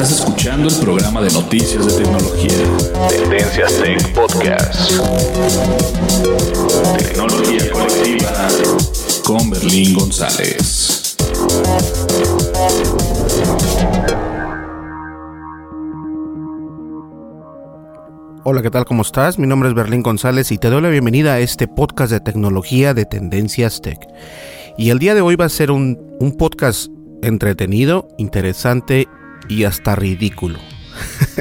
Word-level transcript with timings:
Estás 0.00 0.20
escuchando 0.20 0.68
el 0.68 0.76
programa 0.76 1.20
de 1.20 1.28
noticias 1.32 1.84
de 1.84 2.04
tecnología. 2.04 2.52
Tendencias 3.08 3.82
Tech 3.82 4.14
Podcast. 4.14 4.92
Tecnología 6.98 7.72
colectiva 7.72 8.48
con 9.24 9.50
Berlín 9.50 9.94
González. 9.94 11.16
Hola, 18.44 18.62
¿qué 18.62 18.70
tal? 18.70 18.84
¿Cómo 18.84 19.02
estás? 19.02 19.36
Mi 19.36 19.48
nombre 19.48 19.68
es 19.68 19.74
Berlín 19.74 20.02
González 20.04 20.52
y 20.52 20.58
te 20.58 20.70
doy 20.70 20.80
la 20.80 20.90
bienvenida 20.90 21.32
a 21.32 21.40
este 21.40 21.66
podcast 21.66 22.12
de 22.12 22.20
tecnología 22.20 22.94
de 22.94 23.04
Tendencias 23.04 23.82
Tech. 23.82 23.98
Y 24.76 24.90
el 24.90 25.00
día 25.00 25.16
de 25.16 25.22
hoy 25.22 25.34
va 25.34 25.46
a 25.46 25.48
ser 25.48 25.72
un, 25.72 25.98
un 26.20 26.36
podcast 26.36 26.88
entretenido, 27.20 28.06
interesante 28.16 29.08
y 29.48 29.64
hasta 29.64 29.96
ridículo. 29.96 30.58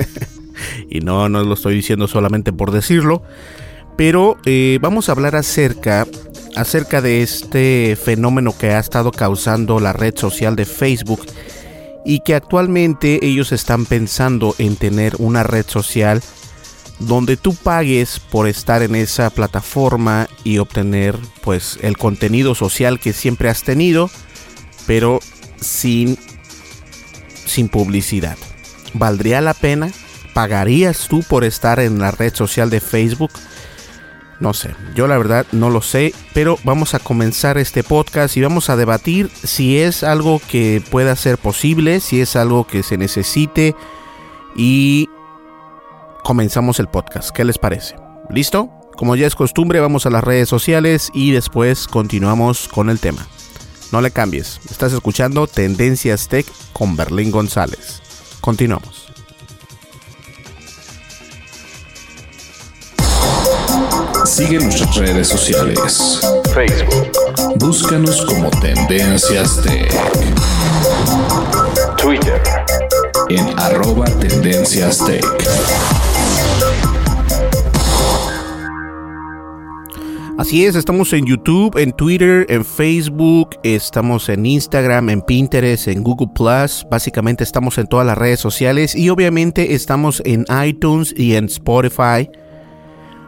y 0.89 0.99
no, 0.99 1.29
no 1.29 1.43
lo 1.43 1.53
estoy 1.53 1.75
diciendo 1.75 2.07
solamente 2.07 2.53
por 2.53 2.71
decirlo, 2.71 3.23
pero 3.97 4.37
eh, 4.45 4.79
vamos 4.81 5.09
a 5.09 5.13
hablar 5.13 5.35
acerca, 5.35 6.07
acerca 6.55 7.01
de 7.01 7.21
este 7.21 7.97
fenómeno 8.01 8.55
que 8.57 8.71
ha 8.71 8.79
estado 8.79 9.11
causando 9.11 9.79
la 9.79 9.93
red 9.93 10.15
social 10.15 10.55
de 10.55 10.65
Facebook 10.65 11.25
y 12.05 12.21
que 12.21 12.35
actualmente 12.35 13.19
ellos 13.25 13.51
están 13.51 13.85
pensando 13.85 14.55
en 14.59 14.77
tener 14.77 15.15
una 15.19 15.43
red 15.43 15.65
social 15.67 16.21
donde 16.99 17.37
tú 17.37 17.53
pagues 17.53 18.19
por 18.19 18.47
estar 18.47 18.81
en 18.81 18.95
esa 18.95 19.29
plataforma 19.29 20.27
y 20.43 20.57
obtener 20.57 21.17
pues 21.43 21.77
el 21.81 21.97
contenido 21.97 22.55
social 22.55 22.99
que 22.99 23.13
siempre 23.13 23.49
has 23.49 23.63
tenido, 23.63 24.09
pero 24.87 25.19
sin 25.59 26.17
sin 27.47 27.69
publicidad. 27.69 28.37
¿Valdría 28.93 29.41
la 29.41 29.53
pena? 29.53 29.89
¿Pagarías 30.33 31.07
tú 31.07 31.23
por 31.23 31.43
estar 31.43 31.79
en 31.79 31.99
la 31.99 32.11
red 32.11 32.33
social 32.33 32.69
de 32.69 32.79
Facebook? 32.79 33.31
No 34.39 34.53
sé, 34.53 34.75
yo 34.93 35.07
la 35.07 35.17
verdad 35.17 35.47
no 35.51 35.71
lo 35.71 35.81
sé, 35.81 36.13
pero 36.33 36.59
vamos 36.63 36.93
a 36.93 36.99
comenzar 36.99 37.57
este 37.57 37.83
podcast 37.83 38.37
y 38.37 38.41
vamos 38.41 38.69
a 38.69 38.75
debatir 38.75 39.31
si 39.43 39.79
es 39.79 40.03
algo 40.03 40.39
que 40.47 40.83
pueda 40.91 41.15
ser 41.15 41.39
posible, 41.39 41.99
si 41.99 42.21
es 42.21 42.35
algo 42.35 42.67
que 42.67 42.83
se 42.83 42.97
necesite 42.97 43.75
y 44.55 45.09
comenzamos 46.23 46.79
el 46.79 46.87
podcast. 46.87 47.31
¿Qué 47.31 47.45
les 47.45 47.57
parece? 47.57 47.95
¿Listo? 48.29 48.69
Como 48.95 49.15
ya 49.15 49.25
es 49.25 49.35
costumbre, 49.35 49.79
vamos 49.79 50.05
a 50.05 50.11
las 50.11 50.23
redes 50.23 50.49
sociales 50.49 51.09
y 51.13 51.31
después 51.31 51.87
continuamos 51.87 52.67
con 52.67 52.91
el 52.91 52.99
tema. 52.99 53.27
No 53.91 54.01
le 54.01 54.11
cambies, 54.11 54.59
estás 54.69 54.91
escuchando 54.91 55.47
Tendencias 55.47 56.27
Tech 56.27 56.45
con 56.73 56.97
Berlín 56.97 57.31
González. 57.31 58.01
Continuamos. 58.41 59.07
Sigue 64.25 64.59
nuestras 64.59 64.95
redes 64.97 65.29
sociales. 65.29 66.19
Facebook. 66.53 67.11
Búscanos 67.55 68.25
como 68.25 68.49
Tendencias 68.49 69.61
Tech. 69.61 69.89
Twitter. 71.95 72.41
En 73.29 73.57
arroba 73.57 74.05
Tendencias 74.19 74.97
Tech. 75.05 75.25
Así 80.37 80.65
es, 80.65 80.75
estamos 80.75 81.13
en 81.13 81.25
YouTube, 81.25 81.75
en 81.79 81.93
Twitter, 81.93 82.45
en 82.49 82.63
Facebook, 82.63 83.55
estamos 83.63 84.29
en 84.29 84.45
Instagram, 84.45 85.09
en 85.09 85.23
Pinterest, 85.23 85.87
en 85.87 86.03
Google 86.03 86.27
Plus. 86.35 86.85
Básicamente 86.91 87.43
estamos 87.43 87.79
en 87.79 87.87
todas 87.87 88.05
las 88.05 88.15
redes 88.15 88.39
sociales 88.39 88.95
y 88.95 89.09
obviamente 89.09 89.73
estamos 89.73 90.21
en 90.25 90.45
iTunes 90.63 91.11
y 91.17 91.33
en 91.33 91.45
Spotify. 91.45 92.29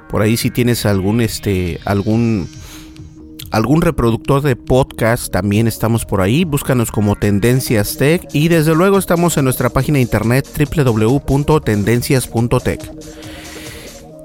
Por 0.08 0.22
ahí 0.22 0.38
si 0.38 0.52
tienes 0.52 0.86
algún 0.86 1.22
este 1.22 1.80
algún 1.84 2.48
algún 3.50 3.82
reproductor 3.82 4.44
de 4.44 4.56
podcast, 4.56 5.34
también 5.34 5.68
estamos 5.68 6.06
por 6.06 6.22
ahí. 6.22 6.46
Búscanos 6.46 6.92
como 6.92 7.16
Tendencias 7.16 7.98
Tech 7.98 8.28
y 8.34 8.50
desde 8.50 8.76
luego 8.76 9.00
estamos 9.00 9.36
en 9.38 9.46
nuestra 9.46 9.72
página 9.72 9.96
de 9.96 10.04
internet 10.04 10.48
www.tendencias.tech. 10.76 12.82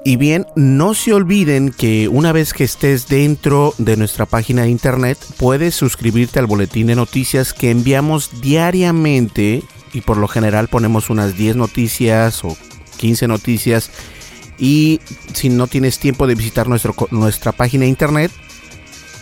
Y 0.07 0.17
bien, 0.17 0.45
no 0.55 0.93
se 0.93 1.13
olviden 1.13 1.71
que 1.71 2.07
una 2.07 2.31
vez 2.31 2.53
que 2.53 2.63
estés 2.63 3.07
dentro 3.07 3.73
de 3.79 3.97
nuestra 3.97 4.27
página 4.27 4.61
de 4.61 4.69
internet, 4.69 5.17
puedes 5.37 5.73
suscribirte 5.73 6.37
al 6.37 6.45
boletín 6.45 6.85
de 6.85 6.95
noticias 6.95 7.53
que 7.53 7.71
enviamos 7.71 8.39
diariamente 8.39 9.63
y 9.93 10.01
por 10.01 10.17
lo 10.17 10.27
general 10.27 10.67
ponemos 10.67 11.09
unas 11.09 11.35
10 11.35 11.55
noticias 11.55 12.45
o 12.45 12.55
15 12.97 13.27
noticias. 13.27 13.89
Y 14.59 15.01
si 15.33 15.49
no 15.49 15.65
tienes 15.65 15.97
tiempo 15.97 16.27
de 16.27 16.35
visitar 16.35 16.67
nuestro, 16.67 16.93
nuestra 17.09 17.51
página 17.51 17.85
de 17.85 17.89
internet, 17.89 18.31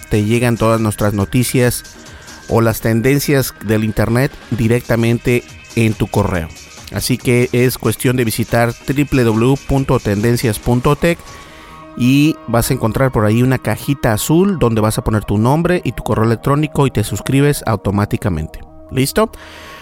te 0.09 0.25
llegan 0.25 0.57
todas 0.57 0.81
nuestras 0.81 1.13
noticias 1.13 1.85
o 2.49 2.59
las 2.59 2.81
tendencias 2.81 3.53
del 3.65 3.85
internet 3.85 4.33
directamente 4.51 5.45
en 5.77 5.93
tu 5.93 6.07
correo. 6.07 6.49
Así 6.93 7.17
que 7.17 7.49
es 7.51 7.77
cuestión 7.77 8.15
de 8.15 8.23
visitar 8.25 8.73
www.tendencias.tech 8.87 11.19
y 11.97 12.35
vas 12.47 12.69
a 12.69 12.73
encontrar 12.73 13.11
por 13.11 13.25
ahí 13.25 13.43
una 13.43 13.59
cajita 13.59 14.13
azul 14.13 14.57
donde 14.59 14.81
vas 14.81 14.97
a 14.97 15.03
poner 15.03 15.25
tu 15.25 15.37
nombre 15.37 15.81
y 15.83 15.91
tu 15.91 16.03
correo 16.03 16.25
electrónico 16.25 16.87
y 16.87 16.91
te 16.91 17.03
suscribes 17.03 17.63
automáticamente. 17.65 18.59
¿Listo? 18.91 19.31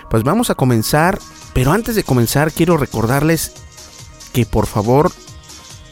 Pues 0.10 0.24
vamos 0.24 0.50
a 0.50 0.56
comenzar, 0.56 1.20
pero 1.54 1.72
antes 1.72 1.96
de 1.96 2.04
comenzar 2.04 2.52
quiero 2.52 2.78
recordarles 2.78 3.54
que 4.34 4.46
por 4.46 4.66
favor 4.66 5.12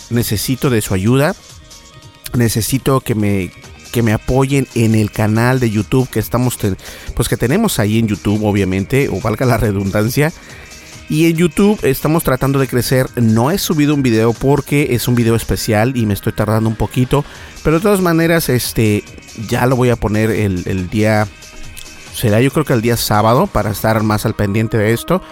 necesito 0.09 0.69
de 0.69 0.81
su 0.81 0.93
ayuda. 0.93 1.35
Necesito 2.33 3.01
que 3.01 3.15
me 3.15 3.51
que 3.91 4.03
me 4.03 4.13
apoyen 4.13 4.67
en 4.75 4.95
el 4.95 5.11
canal 5.11 5.59
de 5.59 5.71
YouTube 5.71 6.07
que 6.09 6.19
estamos, 6.19 6.59
pues 7.15 7.27
que 7.27 7.37
tenemos 7.37 7.79
ahí 7.79 7.97
en 7.97 8.07
YouTube, 8.07 8.45
obviamente, 8.45 9.09
o 9.09 9.19
valga 9.19 9.47
la 9.47 9.57
redundancia. 9.57 10.31
Y 11.09 11.25
en 11.25 11.37
YouTube 11.37 11.79
estamos 11.83 12.23
tratando 12.23 12.59
de 12.59 12.67
crecer. 12.67 13.07
No 13.15 13.49
he 13.49 13.57
subido 13.57 13.95
un 13.95 14.03
video 14.03 14.31
porque 14.31 14.93
es 14.93 15.07
un 15.07 15.15
video 15.15 15.35
especial 15.35 15.97
y 15.97 16.05
me 16.05 16.13
estoy 16.13 16.33
tardando 16.33 16.69
un 16.69 16.75
poquito. 16.75 17.25
Pero 17.63 17.77
de 17.77 17.81
todas 17.81 17.99
maneras, 17.99 18.47
este 18.47 19.03
ya 19.47 19.65
lo 19.65 19.75
voy 19.75 19.89
a 19.89 19.95
poner 19.95 20.29
el, 20.29 20.89
día. 20.89 21.27
Será 22.13 22.41
yo 22.41 22.51
creo 22.51 22.63
que 22.63 22.73
el 22.73 22.81
día 22.81 22.95
sábado 22.95 23.47
para 23.47 23.71
estar 23.71 24.03
más 24.03 24.27
al 24.27 24.35
pendiente 24.35 24.77
de 24.77 24.93
esto. 24.93 25.23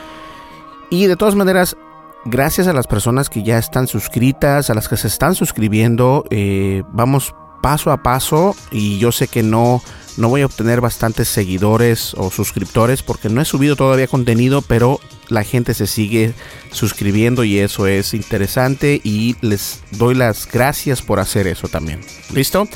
Y 0.89 1.05
de 1.05 1.15
todas 1.15 1.35
maneras, 1.35 1.77
gracias 2.25 2.65
a 2.65 2.73
las 2.73 2.87
personas 2.87 3.29
que 3.29 3.43
ya 3.43 3.59
están 3.59 3.87
suscritas, 3.87 4.71
a 4.71 4.73
las 4.73 4.87
que 4.87 4.97
se 4.97 5.07
están 5.07 5.35
suscribiendo, 5.35 6.25
eh, 6.31 6.81
vamos 6.91 7.35
paso 7.61 7.91
a 7.91 8.01
paso 8.01 8.55
y 8.71 8.97
yo 8.97 9.11
sé 9.11 9.27
que 9.27 9.43
no, 9.43 9.81
no 10.17 10.29
voy 10.29 10.41
a 10.41 10.47
obtener 10.47 10.81
bastantes 10.81 11.27
seguidores 11.27 12.13
o 12.15 12.31
suscriptores 12.31 13.03
porque 13.03 13.29
no 13.29 13.39
he 13.39 13.45
subido 13.45 13.75
todavía 13.75 14.07
contenido, 14.07 14.63
pero 14.63 14.99
la 15.29 15.43
gente 15.43 15.73
se 15.73 15.87
sigue 15.87 16.33
suscribiendo 16.71 17.43
y 17.43 17.59
eso 17.59 17.87
es 17.87 18.13
interesante 18.13 18.99
y 19.03 19.35
les 19.41 19.81
doy 19.91 20.15
las 20.15 20.47
gracias 20.51 21.01
por 21.01 21.19
hacer 21.19 21.47
eso 21.47 21.67
también. 21.67 22.01
¿Listo? 22.33 22.67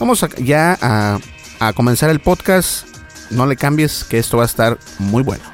Vamos 0.00 0.24
ya 0.42 0.78
a, 0.80 1.72
comenzar 1.74 2.10
el 2.10 2.20
podcast. 2.20 2.86
No 3.30 3.46
le 3.46 3.56
cambies 3.56 4.04
que 4.04 4.18
esto 4.18 4.38
va 4.38 4.44
a 4.44 4.46
estar 4.46 4.78
muy 4.98 5.22
bueno. 5.22 5.44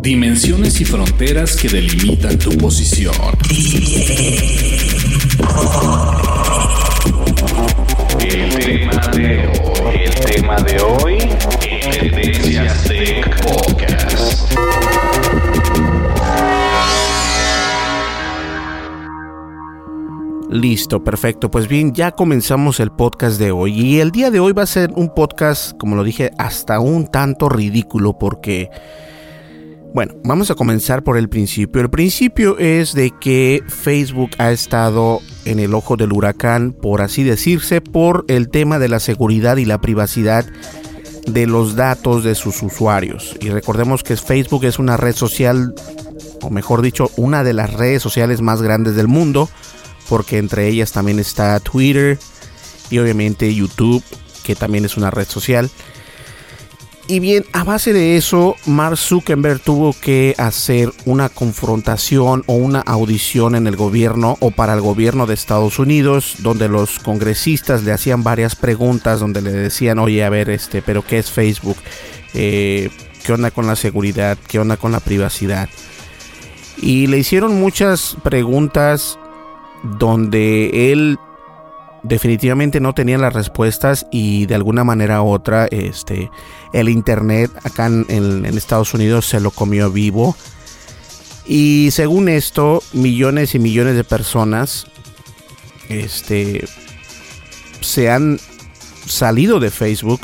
Dimensiones 0.00 0.80
y 0.80 0.84
fronteras 0.86 1.54
que 1.54 1.68
delimitan 1.68 2.38
tu 2.38 2.50
posición. 2.56 3.14
El 8.38 8.50
tema 8.56 9.00
de 9.16 9.48
hoy, 9.48 9.98
el 10.06 10.14
tema 10.24 10.56
de 10.60 10.80
hoy, 10.80 11.18
Tech 12.86 13.42
Podcast. 13.42 14.52
Listo, 20.48 21.02
perfecto. 21.02 21.50
Pues 21.50 21.66
bien, 21.66 21.92
ya 21.92 22.12
comenzamos 22.12 22.78
el 22.78 22.92
podcast 22.92 23.40
de 23.40 23.50
hoy. 23.50 23.72
Y 23.72 23.98
el 23.98 24.12
día 24.12 24.30
de 24.30 24.38
hoy 24.38 24.52
va 24.52 24.62
a 24.62 24.66
ser 24.66 24.92
un 24.94 25.12
podcast, 25.12 25.76
como 25.76 25.96
lo 25.96 26.04
dije, 26.04 26.30
hasta 26.38 26.78
un 26.78 27.08
tanto 27.08 27.48
ridículo 27.48 28.18
porque 28.20 28.70
bueno, 29.94 30.14
vamos 30.22 30.50
a 30.50 30.54
comenzar 30.54 31.02
por 31.02 31.16
el 31.16 31.28
principio. 31.28 31.80
El 31.80 31.90
principio 31.90 32.58
es 32.58 32.94
de 32.94 33.12
que 33.18 33.62
Facebook 33.66 34.30
ha 34.38 34.50
estado 34.50 35.20
en 35.44 35.58
el 35.58 35.74
ojo 35.74 35.96
del 35.96 36.12
huracán, 36.12 36.72
por 36.72 37.00
así 37.00 37.24
decirse, 37.24 37.80
por 37.80 38.24
el 38.28 38.50
tema 38.50 38.78
de 38.78 38.88
la 38.88 39.00
seguridad 39.00 39.56
y 39.56 39.64
la 39.64 39.80
privacidad 39.80 40.46
de 41.26 41.46
los 41.46 41.76
datos 41.76 42.24
de 42.24 42.34
sus 42.34 42.62
usuarios. 42.62 43.36
Y 43.40 43.48
recordemos 43.50 44.02
que 44.02 44.16
Facebook 44.16 44.64
es 44.64 44.78
una 44.78 44.96
red 44.96 45.14
social, 45.14 45.74
o 46.42 46.50
mejor 46.50 46.82
dicho, 46.82 47.10
una 47.16 47.44
de 47.44 47.52
las 47.54 47.72
redes 47.72 48.02
sociales 48.02 48.40
más 48.40 48.62
grandes 48.62 48.94
del 48.94 49.08
mundo, 49.08 49.48
porque 50.08 50.38
entre 50.38 50.68
ellas 50.68 50.92
también 50.92 51.18
está 51.18 51.58
Twitter 51.60 52.18
y 52.90 52.98
obviamente 52.98 53.54
YouTube, 53.54 54.02
que 54.42 54.54
también 54.54 54.84
es 54.84 54.96
una 54.96 55.10
red 55.10 55.26
social. 55.26 55.70
Y 57.10 57.20
bien, 57.20 57.46
a 57.54 57.64
base 57.64 57.94
de 57.94 58.18
eso, 58.18 58.56
Mark 58.66 58.98
Zuckerberg 58.98 59.60
tuvo 59.60 59.94
que 59.98 60.34
hacer 60.36 60.92
una 61.06 61.30
confrontación 61.30 62.44
o 62.46 62.52
una 62.52 62.80
audición 62.80 63.54
en 63.54 63.66
el 63.66 63.76
gobierno 63.76 64.36
o 64.40 64.50
para 64.50 64.74
el 64.74 64.82
gobierno 64.82 65.26
de 65.26 65.32
Estados 65.32 65.78
Unidos, 65.78 66.34
donde 66.40 66.68
los 66.68 66.98
congresistas 66.98 67.82
le 67.82 67.92
hacían 67.92 68.22
varias 68.24 68.56
preguntas, 68.56 69.20
donde 69.20 69.40
le 69.40 69.52
decían, 69.52 69.98
oye, 69.98 70.22
a 70.22 70.28
ver, 70.28 70.50
este, 70.50 70.82
pero 70.82 71.02
¿qué 71.02 71.16
es 71.16 71.30
Facebook? 71.30 71.78
Eh, 72.34 72.90
¿Qué 73.24 73.32
onda 73.32 73.50
con 73.52 73.66
la 73.66 73.76
seguridad? 73.76 74.36
¿Qué 74.46 74.58
onda 74.58 74.76
con 74.76 74.92
la 74.92 75.00
privacidad? 75.00 75.70
Y 76.76 77.06
le 77.06 77.16
hicieron 77.16 77.58
muchas 77.58 78.18
preguntas 78.22 79.18
donde 79.82 80.92
él 80.92 81.18
definitivamente 82.02 82.80
no 82.80 82.94
tenían 82.94 83.20
las 83.20 83.32
respuestas 83.32 84.06
y 84.10 84.46
de 84.46 84.54
alguna 84.54 84.84
manera 84.84 85.22
u 85.22 85.30
otra 85.30 85.66
este 85.66 86.30
el 86.72 86.88
internet 86.88 87.50
acá 87.64 87.86
en, 87.86 88.44
Estados 88.44 88.94
Unidos 88.94 89.26
se 89.26 89.40
lo 89.40 89.50
comió 89.50 89.90
vivo. 89.90 90.36
Y 91.46 91.90
según 91.92 92.28
esto 92.28 92.82
millones 92.92 93.54
y 93.54 93.58
millones 93.58 93.96
de 93.96 94.04
personas 94.04 94.86
este 95.88 96.64
se 97.80 98.10
han 98.10 98.38
salido 99.06 99.60
de 99.60 99.70
Facebook. 99.70 100.20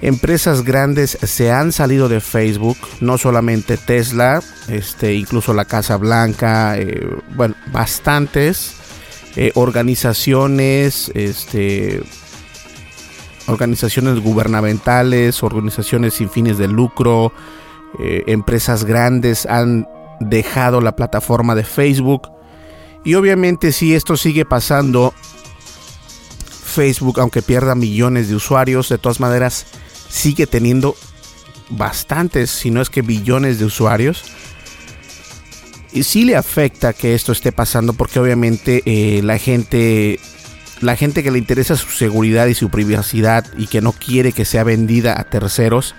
Empresas 0.00 0.62
grandes 0.62 1.16
se 1.22 1.52
han 1.52 1.72
salido 1.72 2.08
de 2.08 2.20
Facebook 2.20 2.76
no 3.00 3.18
solamente 3.18 3.76
Tesla 3.76 4.42
este 4.68 5.14
incluso 5.14 5.54
la 5.54 5.64
Casa 5.64 5.96
Blanca 5.96 6.76
eh, 6.76 7.08
bueno 7.36 7.54
bastantes 7.72 8.81
eh, 9.36 9.52
organizaciones, 9.54 11.10
este, 11.14 12.02
organizaciones 13.46 14.20
gubernamentales, 14.20 15.42
organizaciones 15.42 16.14
sin 16.14 16.28
fines 16.28 16.58
de 16.58 16.68
lucro, 16.68 17.32
eh, 17.98 18.24
empresas 18.26 18.84
grandes 18.84 19.46
han 19.46 19.88
dejado 20.20 20.80
la 20.80 20.96
plataforma 20.96 21.54
de 21.54 21.64
Facebook. 21.64 22.30
Y 23.04 23.14
obviamente 23.14 23.72
si 23.72 23.94
esto 23.94 24.16
sigue 24.16 24.44
pasando, 24.44 25.14
Facebook, 26.44 27.20
aunque 27.20 27.42
pierda 27.42 27.74
millones 27.74 28.28
de 28.28 28.36
usuarios, 28.36 28.88
de 28.88 28.98
todas 28.98 29.20
maneras 29.20 29.66
sigue 30.08 30.46
teniendo 30.46 30.94
bastantes, 31.70 32.50
si 32.50 32.70
no 32.70 32.80
es 32.82 32.90
que 32.90 33.02
billones 33.02 33.58
de 33.58 33.64
usuarios 33.64 34.24
sí 36.00 36.24
le 36.24 36.36
afecta 36.36 36.92
que 36.92 37.14
esto 37.14 37.32
esté 37.32 37.52
pasando 37.52 37.92
porque 37.92 38.18
obviamente 38.18 38.82
eh, 38.86 39.22
la 39.22 39.38
gente 39.38 40.18
la 40.80 40.96
gente 40.96 41.22
que 41.22 41.30
le 41.30 41.38
interesa 41.38 41.76
su 41.76 41.90
seguridad 41.90 42.46
y 42.46 42.54
su 42.54 42.70
privacidad 42.70 43.46
y 43.56 43.66
que 43.66 43.80
no 43.80 43.92
quiere 43.92 44.32
que 44.32 44.44
sea 44.44 44.64
vendida 44.64 45.20
a 45.20 45.24
terceros 45.24 45.94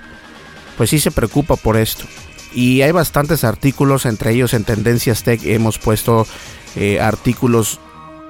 pues 0.78 0.90
sí 0.90 1.00
se 1.00 1.12
preocupa 1.12 1.56
por 1.56 1.78
esto. 1.78 2.06
Y 2.54 2.82
hay 2.82 2.92
bastantes 2.92 3.44
artículos 3.44 4.06
entre 4.06 4.32
ellos 4.32 4.54
en 4.54 4.64
Tendencias 4.64 5.24
Tech 5.24 5.42
hemos 5.44 5.80
puesto 5.80 6.28
eh, 6.76 7.00
artículos 7.00 7.80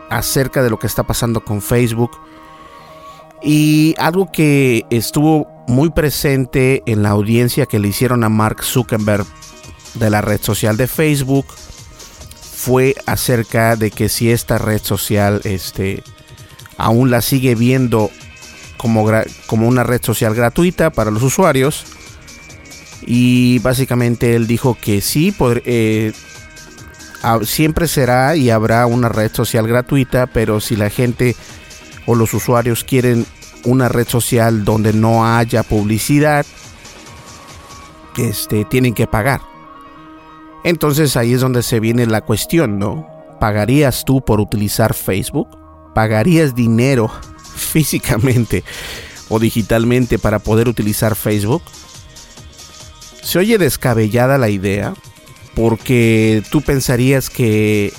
acerca 0.09 0.63
de 0.63 0.69
lo 0.69 0.79
que 0.79 0.87
está 0.87 1.03
pasando 1.03 1.43
con 1.43 1.61
Facebook. 1.61 2.11
Y 3.41 3.95
algo 3.97 4.31
que 4.31 4.85
estuvo 4.89 5.47
muy 5.67 5.89
presente 5.89 6.83
en 6.85 7.03
la 7.03 7.09
audiencia 7.09 7.65
que 7.65 7.79
le 7.79 7.89
hicieron 7.89 8.23
a 8.23 8.29
Mark 8.29 8.63
Zuckerberg 8.63 9.25
de 9.95 10.09
la 10.09 10.21
red 10.21 10.41
social 10.41 10.77
de 10.77 10.87
Facebook 10.87 11.45
fue 12.63 12.95
acerca 13.05 13.75
de 13.75 13.91
que 13.91 14.07
si 14.07 14.31
esta 14.31 14.57
red 14.57 14.81
social 14.81 15.41
este, 15.43 16.01
aún 16.77 17.11
la 17.11 17.21
sigue 17.21 17.55
viendo 17.55 18.09
como, 18.77 19.09
como 19.47 19.67
una 19.67 19.83
red 19.83 20.01
social 20.03 20.33
gratuita 20.33 20.89
para 20.89 21.11
los 21.11 21.23
usuarios. 21.23 21.85
Y 23.05 23.59
básicamente 23.59 24.35
él 24.35 24.47
dijo 24.47 24.77
que 24.79 25.01
sí, 25.01 25.35
eh, 25.65 26.13
siempre 27.43 27.87
será 27.87 28.35
y 28.35 28.49
habrá 28.49 28.85
una 28.85 29.09
red 29.09 29.31
social 29.33 29.67
gratuita, 29.67 30.27
pero 30.27 30.61
si 30.61 30.75
la 30.75 30.89
gente 30.89 31.35
o 32.05 32.15
los 32.15 32.33
usuarios 32.33 32.83
quieren 32.83 33.25
una 33.65 33.89
red 33.89 34.07
social 34.07 34.63
donde 34.63 34.93
no 34.93 35.25
haya 35.25 35.63
publicidad, 35.63 36.45
este, 38.17 38.65
tienen 38.65 38.93
que 38.93 39.07
pagar. 39.07 39.52
Entonces 40.63 41.17
ahí 41.17 41.33
es 41.33 41.41
donde 41.41 41.63
se 41.63 41.79
viene 41.79 42.05
la 42.05 42.21
cuestión, 42.21 42.79
¿no? 42.79 43.07
¿Pagarías 43.39 44.05
tú 44.05 44.23
por 44.23 44.39
utilizar 44.39 44.93
Facebook? 44.93 45.49
¿Pagarías 45.93 46.55
dinero 46.55 47.11
físicamente 47.55 48.63
o 49.29 49.39
digitalmente 49.39 50.19
para 50.19 50.39
poder 50.39 50.69
utilizar 50.69 51.15
Facebook? 51.15 51.61
Se 53.21 53.39
oye 53.39 53.57
descabellada 53.57 54.37
la 54.37 54.49
idea 54.49 54.93
porque 55.55 56.43
tú 56.49 56.61
pensarías 56.61 57.29
que 57.29 57.93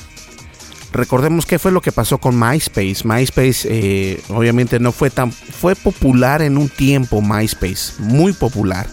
recordemos 0.92 1.44
qué 1.44 1.58
fue 1.58 1.72
lo 1.72 1.80
que 1.80 1.92
pasó 1.92 2.18
con 2.18 2.38
MySpace. 2.38 3.02
MySpace 3.04 3.68
eh, 3.70 4.22
obviamente 4.28 4.78
no 4.78 4.92
fue 4.92 5.10
tan 5.10 5.32
fue 5.32 5.76
popular 5.76 6.40
en 6.40 6.56
un 6.56 6.68
tiempo 6.68 7.20
MySpace, 7.20 7.94
muy 7.98 8.32
popular. 8.32 8.88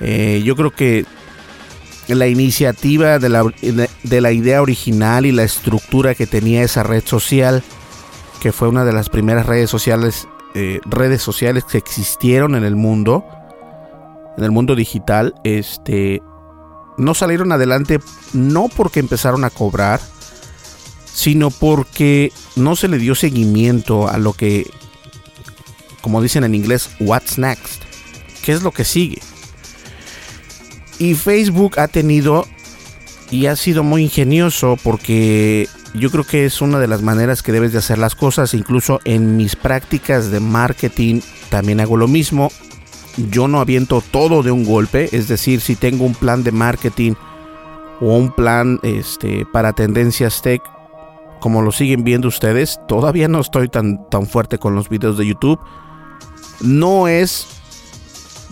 Eh, 0.00 0.42
yo 0.44 0.56
creo 0.56 0.72
que 0.72 1.06
la 2.08 2.26
iniciativa 2.26 3.18
de 3.18 3.28
la, 3.28 3.44
de 4.02 4.20
la 4.20 4.32
idea 4.32 4.62
original 4.62 5.26
y 5.26 5.32
la 5.32 5.44
estructura 5.44 6.14
que 6.14 6.26
tenía 6.26 6.62
esa 6.62 6.82
red 6.82 7.04
social, 7.04 7.62
que 8.40 8.52
fue 8.52 8.68
una 8.68 8.84
de 8.84 8.92
las 8.92 9.08
primeras 9.08 9.46
redes 9.46 9.70
sociales, 9.70 10.26
eh, 10.54 10.80
redes 10.84 11.22
sociales 11.22 11.64
que 11.64 11.78
existieron 11.78 12.54
en 12.54 12.64
el 12.64 12.76
mundo, 12.76 13.24
en 14.36 14.44
el 14.44 14.50
mundo 14.50 14.74
digital, 14.74 15.34
este, 15.44 16.22
no 16.98 17.14
salieron 17.14 17.52
adelante 17.52 18.00
no 18.32 18.68
porque 18.68 19.00
empezaron 19.00 19.44
a 19.44 19.50
cobrar, 19.50 20.00
sino 21.12 21.50
porque 21.50 22.32
no 22.56 22.74
se 22.76 22.88
le 22.88 22.98
dio 22.98 23.14
seguimiento 23.14 24.08
a 24.08 24.18
lo 24.18 24.32
que, 24.32 24.68
como 26.00 26.22
dicen 26.22 26.44
en 26.44 26.54
inglés, 26.54 26.90
what's 27.00 27.38
next, 27.38 27.82
qué 28.42 28.52
es 28.52 28.62
lo 28.62 28.72
que 28.72 28.84
sigue. 28.84 29.20
Y 31.02 31.16
Facebook 31.16 31.80
ha 31.80 31.88
tenido 31.88 32.46
y 33.28 33.46
ha 33.46 33.56
sido 33.56 33.82
muy 33.82 34.04
ingenioso 34.04 34.78
porque 34.84 35.68
yo 35.94 36.12
creo 36.12 36.22
que 36.22 36.44
es 36.44 36.62
una 36.62 36.78
de 36.78 36.86
las 36.86 37.02
maneras 37.02 37.42
que 37.42 37.50
debes 37.50 37.72
de 37.72 37.78
hacer 37.78 37.98
las 37.98 38.14
cosas. 38.14 38.54
Incluso 38.54 39.00
en 39.04 39.36
mis 39.36 39.56
prácticas 39.56 40.30
de 40.30 40.38
marketing 40.38 41.20
también 41.50 41.80
hago 41.80 41.96
lo 41.96 42.06
mismo. 42.06 42.52
Yo 43.32 43.48
no 43.48 43.58
aviento 43.58 44.00
todo 44.12 44.44
de 44.44 44.52
un 44.52 44.64
golpe, 44.64 45.08
es 45.10 45.26
decir, 45.26 45.60
si 45.60 45.74
tengo 45.74 46.04
un 46.04 46.14
plan 46.14 46.44
de 46.44 46.52
marketing 46.52 47.14
o 48.00 48.16
un 48.16 48.30
plan 48.30 48.78
este, 48.84 49.44
para 49.52 49.72
tendencias 49.72 50.40
tech, 50.40 50.62
como 51.40 51.62
lo 51.62 51.72
siguen 51.72 52.04
viendo 52.04 52.28
ustedes, 52.28 52.78
todavía 52.86 53.26
no 53.26 53.40
estoy 53.40 53.68
tan, 53.68 54.08
tan 54.08 54.28
fuerte 54.28 54.58
con 54.58 54.76
los 54.76 54.88
videos 54.88 55.18
de 55.18 55.26
YouTube. 55.26 55.58
No 56.60 57.08
es 57.08 57.48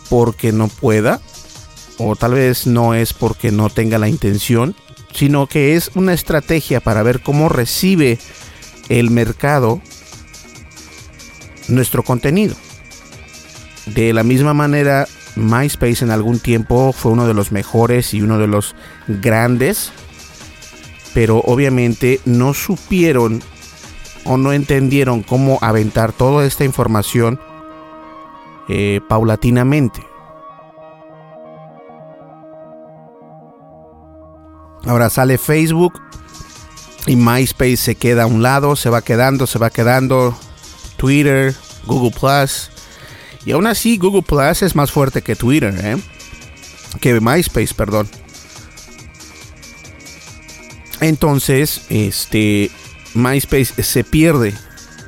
porque 0.08 0.50
no 0.50 0.66
pueda, 0.66 1.20
o 2.02 2.16
tal 2.16 2.32
vez 2.32 2.66
no 2.66 2.94
es 2.94 3.12
porque 3.12 3.52
no 3.52 3.68
tenga 3.68 3.98
la 3.98 4.08
intención, 4.08 4.74
sino 5.12 5.46
que 5.46 5.76
es 5.76 5.90
una 5.94 6.14
estrategia 6.14 6.80
para 6.80 7.02
ver 7.02 7.20
cómo 7.20 7.50
recibe 7.50 8.18
el 8.88 9.10
mercado 9.10 9.82
nuestro 11.68 12.02
contenido. 12.02 12.54
De 13.84 14.14
la 14.14 14.22
misma 14.22 14.54
manera, 14.54 15.06
MySpace 15.36 16.02
en 16.02 16.10
algún 16.10 16.38
tiempo 16.38 16.94
fue 16.94 17.12
uno 17.12 17.26
de 17.26 17.34
los 17.34 17.52
mejores 17.52 18.14
y 18.14 18.22
uno 18.22 18.38
de 18.38 18.46
los 18.46 18.74
grandes, 19.06 19.92
pero 21.12 21.38
obviamente 21.38 22.20
no 22.24 22.54
supieron 22.54 23.42
o 24.24 24.38
no 24.38 24.54
entendieron 24.54 25.22
cómo 25.22 25.58
aventar 25.60 26.12
toda 26.12 26.46
esta 26.46 26.64
información 26.64 27.38
eh, 28.70 29.00
paulatinamente. 29.06 30.09
Ahora 34.86 35.10
sale 35.10 35.38
Facebook 35.38 36.00
y 37.06 37.16
MySpace 37.16 37.76
se 37.76 37.94
queda 37.94 38.24
a 38.24 38.26
un 38.26 38.42
lado, 38.42 38.76
se 38.76 38.90
va 38.90 39.02
quedando, 39.02 39.46
se 39.46 39.58
va 39.58 39.70
quedando. 39.70 40.38
Twitter, 40.96 41.54
Google 41.86 42.16
Plus. 42.18 42.70
Y 43.44 43.52
aún 43.52 43.66
así 43.66 43.96
Google 43.96 44.22
Plus 44.22 44.62
es 44.62 44.74
más 44.74 44.92
fuerte 44.92 45.22
que 45.22 45.36
Twitter, 45.36 45.74
¿eh? 45.82 45.96
Que 47.00 47.20
MySpace, 47.20 47.74
perdón. 47.74 48.08
Entonces, 51.00 51.82
este 51.88 52.70
MySpace 53.14 53.82
se 53.82 54.04
pierde. 54.04 54.54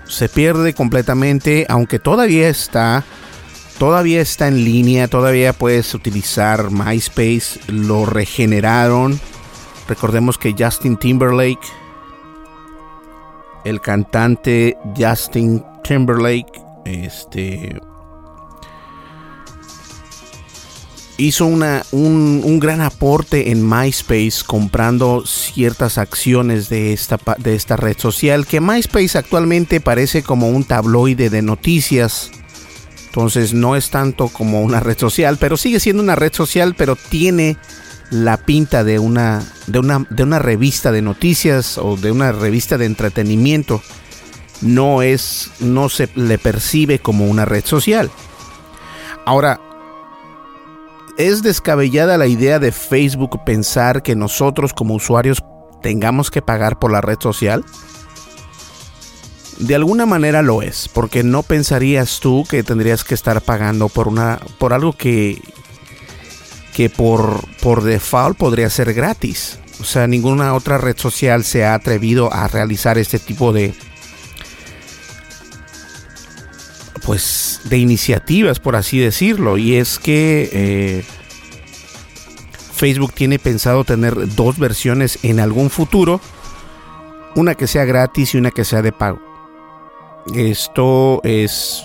Se 0.09 0.29
pierde 0.29 0.75
completamente, 0.75 1.67
aunque 1.69 1.99
todavía 1.99 2.49
está 2.49 3.05
todavía 3.79 4.21
está 4.21 4.47
en 4.49 4.65
línea, 4.65 5.09
todavía 5.09 5.53
puedes 5.53 5.93
utilizar 5.95 6.71
MySpace, 6.71 7.59
lo 7.67 8.07
regeneraron 8.07 9.21
Recordemos 9.89 10.39
que 10.39 10.55
Justin 10.57 10.97
Timberlake, 10.97 11.67
el 13.65 13.81
cantante 13.81 14.77
Justin 14.97 15.65
Timberlake, 15.83 16.53
este 16.85 17.81
hizo 21.17 21.47
una, 21.47 21.85
un, 21.93 22.59
gran 22.59 22.81
aporte 22.81 23.51
en 23.51 23.69
MySpace 23.69 24.43
comprando 24.47 25.25
ciertas 25.27 25.99
acciones 25.99 26.69
de 26.69 26.93
esta, 26.93 27.19
de 27.39 27.55
esta 27.55 27.77
red 27.77 27.97
social 27.99 28.47
que 28.47 28.61
MySpace 28.61 29.19
actualmente 29.19 29.81
parece 29.81 30.23
como 30.23 30.49
un 30.49 30.65
tabloide 30.65 31.31
de 31.31 31.43
noticias. 31.43 32.31
Entonces 33.07 33.53
no 33.53 33.77
es 33.77 33.91
tanto 33.91 34.29
como 34.29 34.63
una 34.63 34.81
red 34.81 34.99
social, 34.99 35.37
pero 35.39 35.57
sigue 35.57 35.81
siendo 35.81 36.03
una 36.03 36.17
red 36.17 36.33
social, 36.33 36.75
pero 36.75 36.97
tiene 36.97 37.57
la 38.13 38.37
pinta 38.37 38.85
de 38.85 38.99
una, 38.99 39.43
de 39.67 39.79
una, 39.79 40.07
de 40.11 40.23
una 40.23 40.39
revista 40.39 40.93
de 40.93 41.01
noticias 41.01 41.79
o 41.79 41.97
de 41.97 42.13
una 42.13 42.31
revista 42.31 42.77
de 42.77 42.85
entretenimiento. 42.85 43.83
No 44.61 45.01
es, 45.03 45.51
no 45.61 45.89
se 45.89 46.11
le 46.15 46.37
percibe 46.39 46.99
como 46.99 47.25
una 47.27 47.47
red 47.47 47.65
social. 47.65 48.11
Ahora, 49.25 49.61
es 51.17 51.43
descabellada 51.43 52.19
la 52.19 52.27
idea 52.27 52.59
de 52.59 52.71
Facebook 52.71 53.45
pensar 53.45 54.03
que 54.03 54.15
nosotros 54.15 54.75
como 54.75 54.95
usuarios 54.95 55.43
tengamos 55.81 56.31
que 56.31 56.43
pagar 56.43 56.79
por 56.79 56.93
la 56.93 57.01
red 57.01 57.19
social. 57.19 57.65
De 59.59 59.75
alguna 59.75 60.05
manera 60.05 60.43
lo 60.43 60.61
es, 60.61 60.89
porque 60.89 61.23
no 61.23 61.43
pensarías 61.43 62.21
tú 62.21 62.45
que 62.49 62.63
tendrías 62.63 63.05
que 63.05 63.15
estar 63.15 63.41
pagando 63.41 63.89
por 63.89 64.07
una 64.07 64.39
por 64.59 64.75
algo 64.75 64.93
que 64.93 65.41
que 66.73 66.91
por, 66.91 67.47
por 67.61 67.83
default 67.83 68.37
podría 68.37 68.71
ser 68.71 68.95
gratis. 68.95 69.59
O 69.81 69.85
sea, 69.85 70.07
ninguna 70.07 70.55
otra 70.55 70.79
red 70.79 70.97
social 70.97 71.45
se 71.45 71.65
ha 71.65 71.75
atrevido 71.75 72.33
a 72.33 72.49
realizar 72.49 72.99
este 72.99 73.19
tipo 73.19 73.53
de 73.53 73.75
pues 77.05 77.61
de 77.65 77.79
iniciativas, 77.79 78.61
por 78.61 78.77
así 78.77 78.99
decirlo. 78.99 79.59
Y 79.59 79.75
es 79.75 79.99
que 79.99 80.49
eh, 80.53 81.05
Facebook 82.75 83.13
tiene 83.13 83.39
pensado 83.39 83.85
tener 83.85 84.35
dos 84.35 84.59
versiones 84.59 85.19
en 85.23 85.41
algún 85.41 85.69
futuro. 85.71 86.21
Una 87.35 87.55
que 87.55 87.67
sea 87.67 87.85
gratis 87.85 88.35
y 88.35 88.39
una 88.39 88.51
que 88.51 88.65
sea 88.65 88.83
de 88.83 88.93
pago. 88.93 89.21
Esto 90.35 91.21
es 91.25 91.85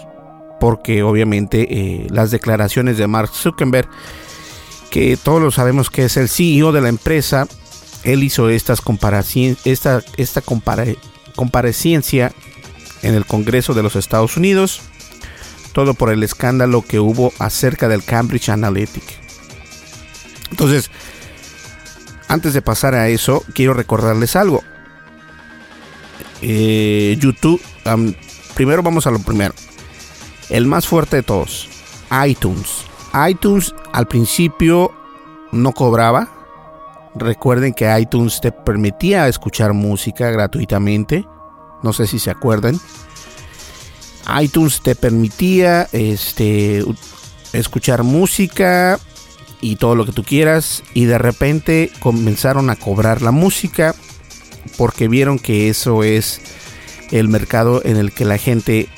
porque 0.59 1.03
obviamente 1.03 1.67
eh, 1.69 2.07
las 2.09 2.31
declaraciones 2.31 2.97
de 2.97 3.07
Mark 3.07 3.29
Zuckerberg 3.33 3.89
que 4.89 5.17
todos 5.17 5.41
lo 5.41 5.51
sabemos 5.51 5.89
que 5.89 6.05
es 6.05 6.17
el 6.17 6.29
CEO 6.29 6.71
de 6.71 6.81
la 6.81 6.89
empresa, 6.89 7.47
él 8.03 8.23
hizo 8.23 8.49
estas 8.49 8.81
esta, 9.65 10.03
esta 10.17 10.41
comparecencia 11.35 12.31
en 13.01 13.13
el 13.13 13.25
Congreso 13.25 13.73
de 13.73 13.83
los 13.83 13.95
Estados 13.95 14.37
Unidos, 14.37 14.81
todo 15.73 15.93
por 15.93 16.11
el 16.11 16.23
escándalo 16.23 16.81
que 16.81 16.99
hubo 16.99 17.33
acerca 17.39 17.87
del 17.87 18.03
Cambridge 18.03 18.49
Analytica. 18.49 19.13
Entonces, 20.49 20.89
antes 22.27 22.53
de 22.53 22.61
pasar 22.61 22.95
a 22.95 23.09
eso, 23.09 23.43
quiero 23.53 23.73
recordarles 23.73 24.35
algo. 24.35 24.63
Eh, 26.41 27.17
YouTube, 27.19 27.61
primero 28.55 28.83
vamos 28.83 29.05
a 29.07 29.11
lo 29.11 29.19
primero. 29.19 29.53
El 30.49 30.65
más 30.65 30.87
fuerte 30.87 31.17
de 31.17 31.23
todos, 31.23 31.67
iTunes 32.25 32.86
iTunes 33.29 33.73
al 33.93 34.07
principio 34.07 34.91
no 35.51 35.71
cobraba. 35.71 36.29
Recuerden 37.15 37.73
que 37.73 37.99
iTunes 37.99 38.41
te 38.41 38.51
permitía 38.51 39.27
escuchar 39.27 39.73
música 39.73 40.29
gratuitamente. 40.29 41.25
No 41.83 41.93
sé 41.93 42.07
si 42.07 42.19
se 42.19 42.29
acuerdan. 42.31 42.79
iTunes 44.41 44.81
te 44.81 44.95
permitía 44.95 45.87
este, 45.91 46.83
escuchar 47.53 48.03
música 48.03 48.99
y 49.61 49.77
todo 49.77 49.95
lo 49.95 50.05
que 50.05 50.11
tú 50.11 50.23
quieras. 50.23 50.83
Y 50.93 51.05
de 51.05 51.17
repente 51.17 51.91
comenzaron 51.99 52.69
a 52.69 52.75
cobrar 52.75 53.21
la 53.21 53.31
música 53.31 53.95
porque 54.77 55.07
vieron 55.07 55.39
que 55.39 55.69
eso 55.69 56.03
es 56.03 56.41
el 57.11 57.29
mercado 57.29 57.81
en 57.83 57.97
el 57.97 58.11
que 58.11 58.25
la 58.25 58.37
gente 58.37 58.89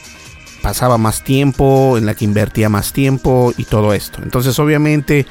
pasaba 0.62 0.98
más 0.98 1.24
tiempo, 1.24 1.98
en 1.98 2.06
la 2.06 2.16
que 2.16 2.26
invertía 2.26 2.70
más 2.70 2.94
tiempo 2.94 3.54
y 3.58 3.66
todo 3.66 3.94
esto. 3.94 4.22
Entonces 4.24 4.58
obviamente 4.60 5.26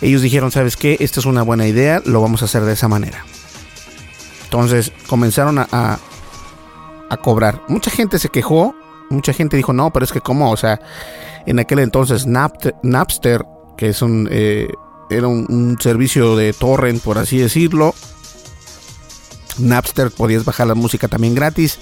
ellos 0.00 0.22
dijeron, 0.22 0.50
¿sabes 0.50 0.76
qué? 0.76 0.96
Esta 1.00 1.20
es 1.20 1.26
una 1.26 1.42
buena 1.42 1.66
idea, 1.66 2.02
lo 2.04 2.20
vamos 2.20 2.42
a 2.42 2.46
hacer 2.46 2.62
de 2.64 2.72
esa 2.72 2.88
manera. 2.88 3.24
Entonces 4.44 4.92
comenzaron 5.08 5.58
a, 5.58 5.66
a, 5.70 7.16
cobrar. 7.18 7.62
Mucha 7.68 7.90
gente 7.90 8.18
se 8.18 8.28
quejó, 8.28 8.74
mucha 9.10 9.32
gente 9.32 9.56
dijo, 9.56 9.72
no, 9.72 9.92
pero 9.92 10.04
es 10.04 10.12
que 10.12 10.20
como, 10.20 10.50
o 10.50 10.56
sea, 10.56 10.80
en 11.46 11.58
aquel 11.58 11.80
entonces 11.80 12.26
Napster, 12.26 13.44
que 13.76 13.88
es 13.88 14.02
un, 14.02 14.28
eh, 14.30 14.68
era 15.10 15.26
un 15.26 15.76
servicio 15.80 16.36
de 16.36 16.52
torrent, 16.52 17.02
por 17.02 17.18
así 17.18 17.38
decirlo. 17.38 17.94
Napster 19.58 20.10
podías 20.10 20.44
bajar 20.44 20.66
la 20.66 20.74
música 20.74 21.08
también 21.08 21.34
gratis 21.34 21.78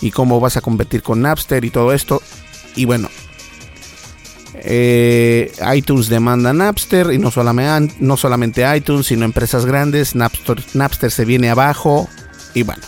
y 0.00 0.10
cómo 0.10 0.40
vas 0.40 0.56
a 0.56 0.60
competir 0.60 1.02
con 1.02 1.22
Napster 1.22 1.64
y 1.64 1.70
todo 1.70 1.92
esto. 1.92 2.22
Y 2.76 2.84
bueno, 2.84 3.08
eh, 4.54 5.52
iTunes 5.74 6.08
demanda 6.08 6.52
Napster 6.52 7.12
y 7.12 7.18
no 7.18 7.30
solamente, 7.30 7.96
no 8.00 8.16
solamente 8.16 8.64
iTunes, 8.76 9.06
sino 9.06 9.24
empresas 9.24 9.66
grandes. 9.66 10.14
Napster, 10.14 10.62
Napster 10.74 11.10
se 11.10 11.24
viene 11.24 11.50
abajo 11.50 12.08
y 12.54 12.62
bueno. 12.62 12.82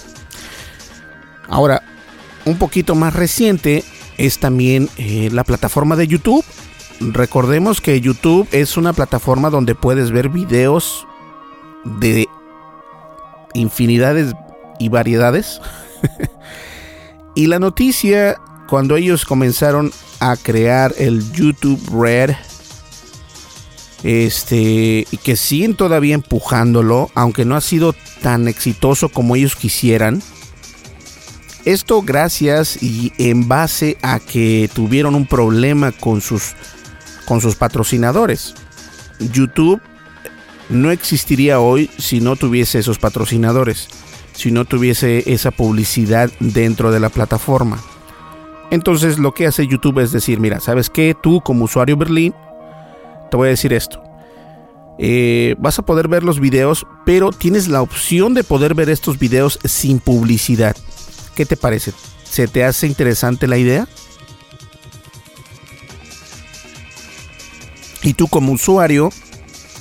Ahora, 1.49 1.83
un 2.45 2.59
poquito 2.59 2.95
más 2.95 3.15
reciente 3.15 3.85
es 4.19 4.39
también 4.39 4.89
eh, 4.97 5.31
la 5.33 5.45
plataforma 5.45 5.97
de 5.97 6.07
YouTube. 6.07 6.45
Recordemos 7.01 7.81
que 7.81 8.01
YouTube 8.01 8.49
es 8.53 8.77
una 8.77 8.93
plataforma 8.93 9.51
donde 9.51 9.75
puedes 9.75 10.11
ver 10.11 10.29
videos 10.29 11.07
de 11.85 12.29
infinidades 13.55 14.33
y 14.79 14.89
variedades. 14.89 15.61
y 17.35 17.47
la 17.47 17.59
noticia, 17.59 18.37
cuando 18.69 18.97
ellos 18.97 19.25
comenzaron 19.25 19.93
a 20.21 20.37
crear 20.37 20.95
el 20.99 21.33
YouTube 21.33 21.81
Red, 21.91 22.35
este, 24.03 25.07
y 25.11 25.17
que 25.17 25.37
siguen 25.37 25.77
todavía 25.77 26.15
empujándolo, 26.15 27.11
aunque 27.15 27.45
no 27.45 27.57
ha 27.57 27.61
sido 27.61 27.95
tan 28.21 28.49
exitoso 28.49 29.09
como 29.09 29.37
ellos 29.37 29.57
quisieran. 29.57 30.23
Esto 31.65 32.03
gracias 32.03 32.83
y 32.83 33.13
en 33.19 33.47
base 33.47 33.97
a 34.03 34.19
que 34.19 34.69
tuvieron 34.75 35.15
un 35.15 35.27
problema 35.27 35.93
con 35.93 36.21
sus, 36.21 36.55
con 37.25 37.41
sus 37.41 37.55
patrocinadores. 37.55 38.55
YouTube 39.21 39.81
no 40.69 40.91
existiría 40.91 41.61
hoy 41.61 41.89
si 41.99 42.21
no 42.21 42.35
tuviese 42.35 42.81
esos 42.81 42.99
patrocinadores, 42.99 43.89
si 44.43 44.51
no 44.51 44.65
tuviese 44.65 45.23
esa 45.33 45.53
publicidad 45.53 46.29
dentro 46.41 46.91
de 46.91 46.99
la 46.99 47.11
plataforma. 47.11 47.81
Entonces 48.73 49.21
lo 49.21 49.35
que 49.35 49.47
hace 49.47 49.69
YouTube 49.69 50.01
es 50.01 50.11
decir, 50.11 50.41
mira, 50.41 50.59
¿sabes 50.59 50.91
qué? 50.91 51.15
Tú 51.21 51.41
como 51.43 51.67
usuario 51.67 51.97
Berlín 51.97 52.35
te 53.31 53.37
voy 53.37 53.47
a 53.47 53.51
decir 53.51 53.73
esto. 53.73 54.03
Eh, 54.99 55.55
vas 55.59 55.79
a 55.79 55.83
poder 55.83 56.09
ver 56.09 56.25
los 56.25 56.41
videos, 56.41 56.87
pero 57.07 57.31
tienes 57.31 57.69
la 57.69 57.83
opción 57.83 58.35
de 58.35 58.43
poder 58.43 58.75
ver 58.75 58.91
estos 58.91 59.19
videos 59.21 59.61
sin 59.65 60.01
publicidad. 60.01 60.77
¿Qué 61.37 61.47
te 61.47 61.57
parece? 61.57 61.93
¿Se 62.25 62.49
te 62.49 62.65
hace 62.65 62.89
interesante 62.89 63.47
la 63.47 63.59
idea? 63.59 63.87
Y 68.03 68.15
tú 68.15 68.27
como 68.27 68.53
usuario, 68.53 69.11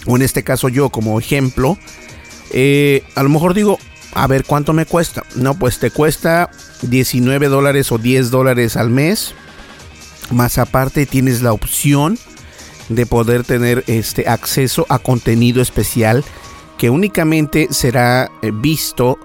o 0.06 0.16
en 0.18 0.22
este 0.22 0.44
caso 0.44 0.70
yo 0.70 0.90
como 0.90 1.20
ejemplo, 1.20 1.80
eh, 2.52 3.04
a 3.16 3.24
lo 3.24 3.30
mejor 3.30 3.56
digo, 3.56 3.80
a 4.14 4.28
ver 4.28 4.46
cuánto 4.46 4.74
me 4.74 4.86
cuesta. 4.86 5.24
No, 5.36 5.56
pues 5.56 5.80
te 5.80 5.92
cuesta 5.92 6.50
19 6.82 7.48
dólares 7.48 7.92
o 7.92 7.98
10 7.98 8.32
dólares 8.32 8.78
al 8.78 8.90
mes. 8.90 9.34
Más 10.32 10.58
aparte 10.58 11.06
tienes 11.06 11.42
la 11.42 11.54
opción 11.54 12.18
de 12.90 13.06
poder 13.06 13.44
tener 13.44 13.84
este 13.88 14.28
acceso 14.28 14.86
a 14.90 15.00
contenido 15.00 15.62
especial 15.62 16.24
que 16.78 16.90
únicamente 16.90 17.68
será 17.72 18.30
eh, 18.42 18.52
visto 18.54 19.18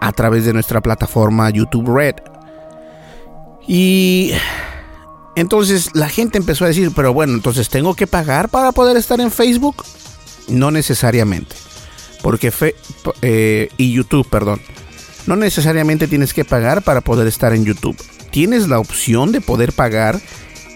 a 0.00 0.12
través 0.12 0.44
de 0.44 0.52
nuestra 0.52 0.80
plataforma 0.80 1.50
YouTube 1.50 1.94
Red. 1.94 2.16
Y 3.66 4.32
entonces 5.36 5.90
la 5.94 6.08
gente 6.08 6.38
empezó 6.38 6.64
a 6.64 6.68
decir, 6.68 6.92
pero 6.94 7.12
bueno, 7.12 7.34
entonces 7.34 7.68
tengo 7.68 7.94
que 7.94 8.06
pagar 8.06 8.48
para 8.48 8.72
poder 8.72 8.96
estar 8.96 9.20
en 9.20 9.30
Facebook. 9.30 9.84
No 10.48 10.70
necesariamente. 10.70 11.56
Porque 12.24 12.50
fe, 12.50 12.74
eh, 13.20 13.68
y 13.76 13.92
YouTube, 13.92 14.26
perdón. 14.30 14.58
No 15.26 15.36
necesariamente 15.36 16.08
tienes 16.08 16.32
que 16.32 16.46
pagar 16.46 16.80
para 16.80 17.02
poder 17.02 17.26
estar 17.26 17.52
en 17.52 17.66
YouTube. 17.66 18.02
Tienes 18.30 18.66
la 18.66 18.78
opción 18.78 19.30
de 19.30 19.42
poder 19.42 19.74
pagar 19.74 20.18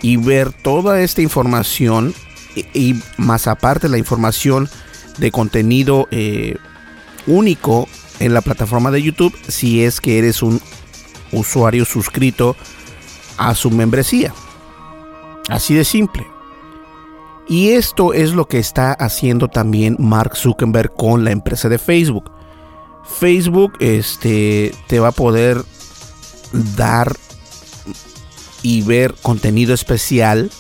y 0.03 0.19
ver 0.19 0.53
toda 0.53 1.01
esta 1.01 1.23
información 1.23 2.13
y, 2.55 2.97
más 3.17 3.47
aparte 3.47 3.89
la 3.89 3.97
información 3.97 4.69
de 5.17 5.31
contenido 5.31 6.07
eh, 6.11 6.57
único 7.27 7.89
en 8.21 8.35
la 8.35 8.43
plataforma 8.43 8.91
de 8.91 9.03
YouTube 9.03 9.35
si 9.49 9.83
es 9.83 10.03
que 10.03 10.19
eres 10.19 10.43
un 10.43 10.61
usuario 11.33 11.87
suscrito 11.87 12.57
a 13.39 13.55
su 13.55 13.71
membresía. 13.71 14.35
Así 15.49 15.73
de 15.73 15.87
simple. 15.87 16.27
Y 17.49 17.71
esto 17.71 18.13
es 18.13 18.33
lo 18.33 18.47
que 18.47 18.59
está 18.59 18.93
haciendo 18.93 19.49
también 19.49 19.97
Mark 19.99 20.37
Zuckerberg 20.37 20.95
con 20.95 21.25
la 21.25 21.31
empresa 21.31 21.69
de 21.69 21.79
Facebook. 21.79 22.31
Facebook 23.19 23.73
este, 23.81 24.75
te 24.87 25.01
va 25.01 25.09
a 25.09 25.13
poder 25.13 25.65
dar 26.77 27.17
y 28.63 28.83
ver 28.83 29.15
contenido 29.23 29.73
especial 29.73 30.51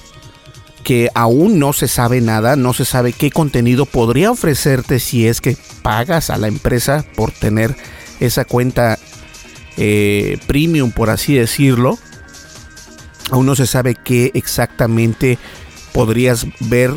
que 0.83 1.11
aún 1.15 1.59
no 1.59 1.75
se 1.75 1.89
sabe 1.89 2.23
nada, 2.23 2.57
no 2.57 2.73
se 2.73 2.87
sabe 2.87 3.12
qué 3.12 3.31
contenido 3.31 3.85
podría 3.85 4.31
ofrecerte 4.31 5.01
si 5.01 5.27
es 5.27 5.43
que 5.43 5.59
pagas 5.83 6.31
a 6.31 6.39
la 6.39 6.49
empresa 6.49 7.05
por 7.15 7.31
tener 7.31 7.77
esa 8.21 8.47
cuenta 8.47 8.99
eh, 9.77 10.39
premium, 10.47 10.91
por 10.91 11.11
así 11.11 11.35
decirlo. 11.35 11.99
Aún 13.31 13.45
no 13.45 13.55
se 13.55 13.67
sabe 13.67 13.95
qué 13.95 14.31
exactamente 14.33 15.39
podrías 15.99 16.47
ver 16.61 16.93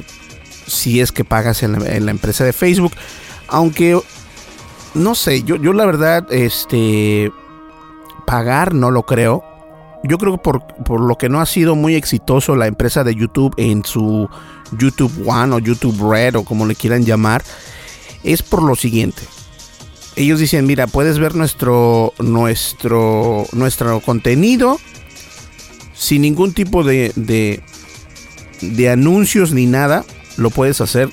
si 0.68 1.00
es 1.00 1.12
que 1.12 1.26
pagas 1.26 1.64
en 1.64 2.06
la, 2.06 2.12
empresa 2.12 2.44
de 2.44 2.54
Facebook. 2.54 2.92
Aunque, 3.48 4.00
no 4.94 5.16
sé, 5.16 5.42
yo, 5.42 5.56
yo 5.56 5.74
la 5.74 5.88
verdad, 5.88 6.32
este, 6.32 7.32
pagar 8.28 8.76
no 8.76 8.92
lo 8.92 9.02
creo 9.08 9.44
yo 10.04 10.20
creo 10.20 10.34
que 10.34 10.38
por, 10.44 10.64
por, 10.84 11.02
lo 11.02 11.18
que 11.18 11.30
no 11.30 11.42
ha 11.42 11.48
sido 11.48 11.76
muy 11.76 11.96
exitoso 11.96 12.56
la 12.56 12.68
empresa 12.68 13.04
de 13.04 13.16
YouTube 13.16 13.56
en 13.58 13.84
su 13.84 14.30
YouTube 14.78 15.12
One 15.28 15.56
o 15.56 15.60
YouTube 15.60 16.12
Red 16.12 16.36
o 16.36 16.44
como 16.44 16.68
le 16.68 16.76
quieran 16.76 17.04
llamar, 17.04 17.44
es 18.24 18.44
por 18.44 18.62
lo 18.62 18.76
siguiente. 18.76 19.24
Ellos 20.16 20.40
dicen, 20.40 20.68
mira, 20.68 20.86
puedes 20.86 21.18
ver 21.18 21.34
nuestro, 21.34 22.14
nuestro, 22.20 23.46
nuestro 23.52 24.00
contenido 24.00 24.80
sin 25.94 26.22
ningún 26.22 26.54
tipo 26.54 26.84
de, 26.84 27.12
de, 27.16 27.64
de 28.62 28.90
anuncios 28.90 29.52
ni 29.52 29.66
nada. 29.66 30.06
Lo 30.38 30.50
puedes 30.50 30.82
hacer 30.82 31.10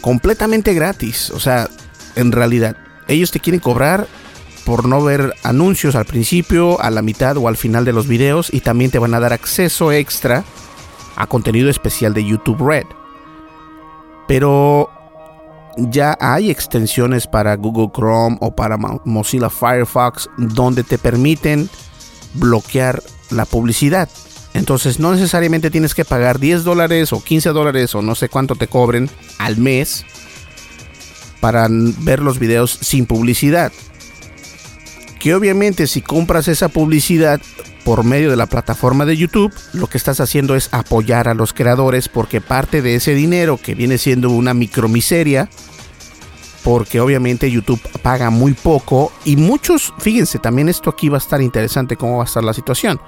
completamente 0.00 0.74
gratis. 0.74 1.30
O 1.30 1.40
sea, 1.40 1.68
en 2.16 2.32
realidad, 2.32 2.76
ellos 3.08 3.30
te 3.30 3.40
quieren 3.40 3.60
cobrar 3.60 4.06
por 4.64 4.86
no 4.86 5.02
ver 5.02 5.34
anuncios 5.42 5.94
al 5.94 6.04
principio, 6.04 6.80
a 6.80 6.90
la 6.90 7.02
mitad 7.02 7.36
o 7.36 7.48
al 7.48 7.56
final 7.56 7.84
de 7.84 7.92
los 7.92 8.06
videos 8.06 8.52
y 8.52 8.60
también 8.60 8.90
te 8.90 8.98
van 8.98 9.14
a 9.14 9.20
dar 9.20 9.32
acceso 9.32 9.92
extra 9.92 10.44
a 11.16 11.26
contenido 11.26 11.68
especial 11.68 12.14
de 12.14 12.24
YouTube 12.24 12.64
Red. 12.64 12.86
Pero 14.28 14.90
ya 15.76 16.16
hay 16.20 16.50
extensiones 16.50 17.26
para 17.26 17.56
Google 17.56 17.90
Chrome 17.94 18.36
o 18.40 18.54
para 18.54 18.76
Mozilla 18.76 19.50
Firefox 19.50 20.28
donde 20.36 20.84
te 20.84 20.98
permiten 20.98 21.68
bloquear 22.34 23.02
la 23.30 23.44
publicidad. 23.44 24.08
Entonces 24.54 24.98
no 24.98 25.12
necesariamente 25.12 25.70
tienes 25.70 25.94
que 25.94 26.04
pagar 26.04 26.38
10 26.38 26.64
dólares 26.64 27.12
o 27.12 27.22
15 27.22 27.50
dólares 27.50 27.94
o 27.94 28.02
no 28.02 28.14
sé 28.14 28.28
cuánto 28.28 28.54
te 28.54 28.68
cobren 28.68 29.10
al 29.38 29.56
mes 29.56 30.04
para 31.40 31.66
ver 31.70 32.20
los 32.20 32.38
videos 32.38 32.78
sin 32.80 33.06
publicidad 33.06 33.72
que 35.22 35.36
obviamente 35.36 35.86
si 35.86 36.02
compras 36.02 36.48
esa 36.48 36.68
publicidad 36.68 37.40
por 37.84 38.02
medio 38.02 38.28
de 38.28 38.36
la 38.36 38.46
plataforma 38.46 39.04
de 39.04 39.16
YouTube, 39.16 39.54
lo 39.72 39.86
que 39.86 39.96
estás 39.96 40.18
haciendo 40.18 40.56
es 40.56 40.68
apoyar 40.72 41.28
a 41.28 41.34
los 41.34 41.52
creadores 41.52 42.08
porque 42.08 42.40
parte 42.40 42.82
de 42.82 42.96
ese 42.96 43.14
dinero 43.14 43.56
que 43.56 43.76
viene 43.76 43.98
siendo 43.98 44.30
una 44.30 44.52
micromiseria, 44.52 45.48
porque 46.64 47.00
obviamente 47.00 47.48
YouTube 47.48 47.80
paga 48.02 48.30
muy 48.30 48.54
poco 48.54 49.12
y 49.24 49.36
muchos, 49.36 49.94
fíjense, 49.98 50.40
también 50.40 50.68
esto 50.68 50.90
aquí 50.90 51.08
va 51.08 51.18
a 51.18 51.22
estar 51.22 51.40
interesante 51.40 51.96
cómo 51.96 52.16
va 52.16 52.24
a 52.24 52.26
estar 52.26 52.42
la 52.42 52.52
situación. 52.52 53.00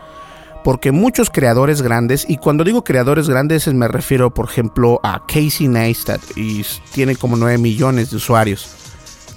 Porque 0.65 0.91
muchos 0.91 1.31
creadores 1.31 1.83
grandes, 1.83 2.25
y 2.29 2.39
cuando 2.39 2.65
digo 2.65 2.83
creadores 2.83 3.29
grandes 3.29 3.69
me 3.73 3.87
refiero 3.87 4.33
por 4.33 4.49
ejemplo 4.49 4.99
a 5.05 5.25
Casey 5.27 5.69
Neistat, 5.69 6.21
y 6.37 6.65
tiene 6.93 7.15
como 7.15 7.37
9 7.37 7.59
millones 7.59 8.11
de 8.11 8.17
usuarios 8.17 8.75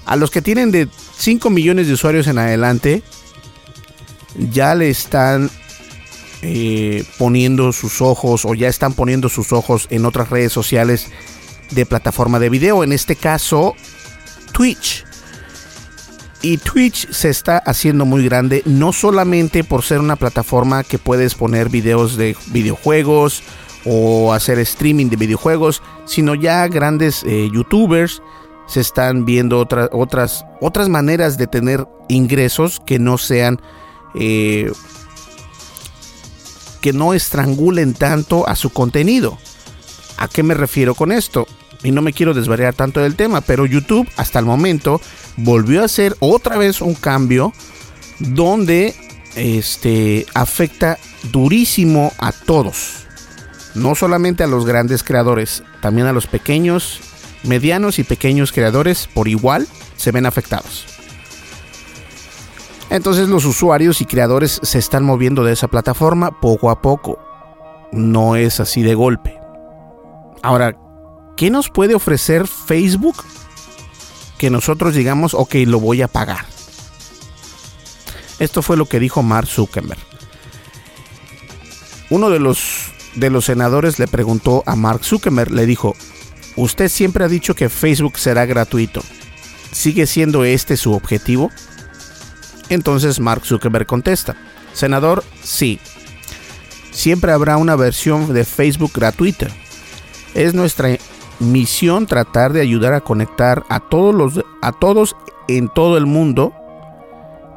a 0.08 0.16
los 0.16 0.32
que 0.32 0.42
tienen 0.42 0.72
de 0.72 0.88
5 1.18 1.50
millones 1.50 1.88
de 1.88 1.94
usuarios 1.94 2.28
en 2.28 2.38
adelante, 2.38 3.04
ya 4.52 4.74
le 4.74 4.90
están 4.90 5.52
eh, 6.42 7.04
poniendo 7.18 7.74
sus 7.74 8.02
ojos 8.02 8.46
o 8.46 8.54
ya 8.54 8.70
están 8.70 8.94
poniendo 8.94 9.28
sus 9.28 9.52
ojos 9.52 9.86
en 9.90 10.06
otras 10.06 10.30
redes 10.30 10.54
sociales 10.54 11.08
de 11.72 11.86
plataforma 11.86 12.40
de 12.40 12.50
video. 12.50 12.86
En 12.86 12.94
este 12.94 13.18
caso, 13.18 13.76
Twitch. 14.54 15.07
Y 16.42 16.58
Twitch 16.60 17.10
se 17.12 17.30
está 17.30 17.58
haciendo 17.58 18.06
muy 18.06 18.24
grande, 18.24 18.62
no 18.66 18.94
solamente 18.94 19.64
por 19.64 19.84
ser 19.84 20.00
una 20.00 20.16
plataforma 20.16 20.84
que 20.84 21.00
puedes 21.00 21.34
poner 21.34 21.70
videos 21.70 22.16
de 22.16 22.36
videojuegos 22.48 23.42
o 23.86 24.34
hacer 24.34 24.60
streaming 24.60 25.08
de 25.08 25.16
videojuegos, 25.16 25.82
sino 26.06 26.36
ya 26.36 26.68
grandes 26.68 27.24
eh, 27.24 27.50
youtubers 27.52 28.22
se 28.68 28.82
están 28.82 29.26
viendo 29.26 29.60
otras 29.60 30.44
otras, 30.60 30.90
maneras 30.90 31.38
de 31.38 31.48
tener 31.48 31.88
ingresos 32.08 32.82
que 32.86 33.00
no 33.00 33.18
sean... 33.18 33.60
Eh, 34.16 34.72
que 36.82 36.94
no 36.94 37.14
estrangulen 37.14 37.94
tanto 37.94 38.48
a 38.48 38.56
su 38.56 38.70
contenido. 38.70 39.38
¿A 40.18 40.28
qué 40.28 40.44
me 40.44 40.54
refiero 40.54 40.96
con 40.96 41.12
esto? 41.12 41.48
Y 41.84 41.92
no 41.92 42.02
me 42.02 42.14
quiero 42.14 42.34
desvariar 42.34 42.74
tanto 42.74 43.02
del 43.02 43.16
tema, 43.16 43.42
pero 43.42 43.66
YouTube 43.66 44.08
hasta 44.16 44.40
el 44.40 44.46
momento 44.46 45.02
volvió 45.38 45.82
a 45.82 45.86
hacer 45.86 46.16
otra 46.20 46.58
vez 46.58 46.82
un 46.82 46.96
cambio 46.96 47.54
donde 48.20 48.94
este 49.36 50.26
afecta 50.34 50.98
durísimo 51.32 52.12
a 52.18 52.32
todos. 52.32 53.06
No 53.76 53.96
solamente 53.96 54.44
a 54.44 54.48
los 54.48 54.66
grandes 54.66 55.04
creadores, 55.04 55.64
también 55.82 56.08
a 56.08 56.14
los 56.14 56.26
pequeños 56.28 57.00
medianos 57.44 58.00
y 58.00 58.04
pequeños 58.04 58.52
creadores 58.52 59.08
por 59.14 59.28
igual 59.28 59.68
se 59.96 60.12
ven 60.12 60.26
afectados. 60.26 60.86
Entonces 62.90 63.28
los 63.28 63.46
usuarios 63.46 64.02
y 64.02 64.06
creadores 64.06 64.60
se 64.64 64.80
están 64.80 65.04
moviendo 65.04 65.44
de 65.44 65.54
esa 65.54 65.68
plataforma 65.68 66.40
poco 66.40 66.70
a 66.70 66.82
poco. 66.82 67.20
No 67.92 68.36
es 68.36 68.60
así 68.60 68.82
de 68.82 68.96
golpe. 68.96 69.38
Ahora, 70.42 70.78
¿qué 71.36 71.50
nos 71.50 71.70
puede 71.70 71.96
ofrecer 71.96 72.48
Facebook? 72.48 73.24
Que 74.38 74.50
nosotros 74.50 74.94
digamos, 74.94 75.34
ok, 75.34 75.56
lo 75.66 75.80
voy 75.80 76.02
a 76.02 76.08
pagar. 76.08 76.46
Esto 78.40 78.62
fue 78.62 78.78
lo 78.78 78.86
que 78.86 79.00
dijo 79.00 79.24
Mark 79.24 79.48
Zuckerberg. 79.48 80.00
Uno 82.10 82.30
de 82.30 82.40
los, 82.40 82.92
de 83.16 83.30
los 83.30 83.46
senadores 83.46 84.00
le 84.00 84.08
preguntó 84.08 84.64
a 84.66 84.76
Mark 84.76 85.04
Zuckerberg, 85.04 85.52
le 85.52 85.66
dijo, 85.66 85.96
usted 86.56 86.90
siempre 86.90 87.26
ha 87.26 87.28
dicho 87.28 87.56
que 87.56 87.70
Facebook 87.70 88.18
será 88.18 88.46
gratuito. 88.46 89.02
¿Sigue 89.72 90.08
siendo 90.08 90.46
este 90.46 90.78
su 90.78 90.94
objetivo? 90.94 91.52
Entonces 92.70 93.20
Mark 93.20 93.46
Zuckerberg 93.46 93.88
contesta, 93.88 94.38
Senador, 94.74 95.24
sí. 95.44 95.80
Siempre 96.92 97.32
habrá 97.32 97.58
una 97.58 97.76
versión 97.76 98.34
de 98.34 98.46
Facebook 98.46 98.92
gratuita. 98.94 99.48
Es 100.34 100.54
nuestra 100.54 100.98
misión 101.40 102.06
tratar 102.06 102.54
de 102.54 102.62
ayudar 102.62 102.94
a 102.94 103.02
conectar 103.02 103.64
a 103.70 103.80
todos 103.80 104.14
los 104.14 104.46
a 104.62 104.72
todos 104.72 105.16
en 105.48 105.70
todo 105.70 105.98
el 105.98 106.06
mundo 106.06 106.54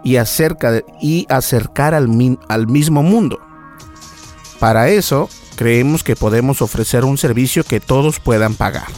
y, 0.03 0.17
acerca 0.17 0.83
y 1.01 1.27
acercar 1.29 1.95
al, 1.95 2.09
al 2.49 2.67
mismo 2.67 3.03
mundo. 3.03 3.41
Para 4.59 4.89
eso, 4.89 5.29
creemos 5.57 6.03
que 6.03 6.17
podemos 6.17 6.63
ofrecer 6.63 7.05
un 7.05 7.19
servicio 7.19 7.65
que 7.65 7.81
todos 7.81 8.21
puedan 8.21 8.55
pagar. 8.55 8.89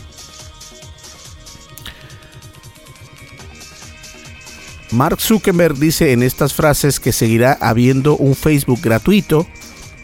Mark 4.92 5.20
Zuckerberg 5.20 5.76
dice 5.76 6.12
en 6.12 6.22
estas 6.22 6.52
frases 6.52 7.00
que 7.00 7.12
seguirá 7.12 7.56
habiendo 7.60 8.16
un 8.16 8.34
Facebook 8.34 8.80
gratuito, 8.82 9.46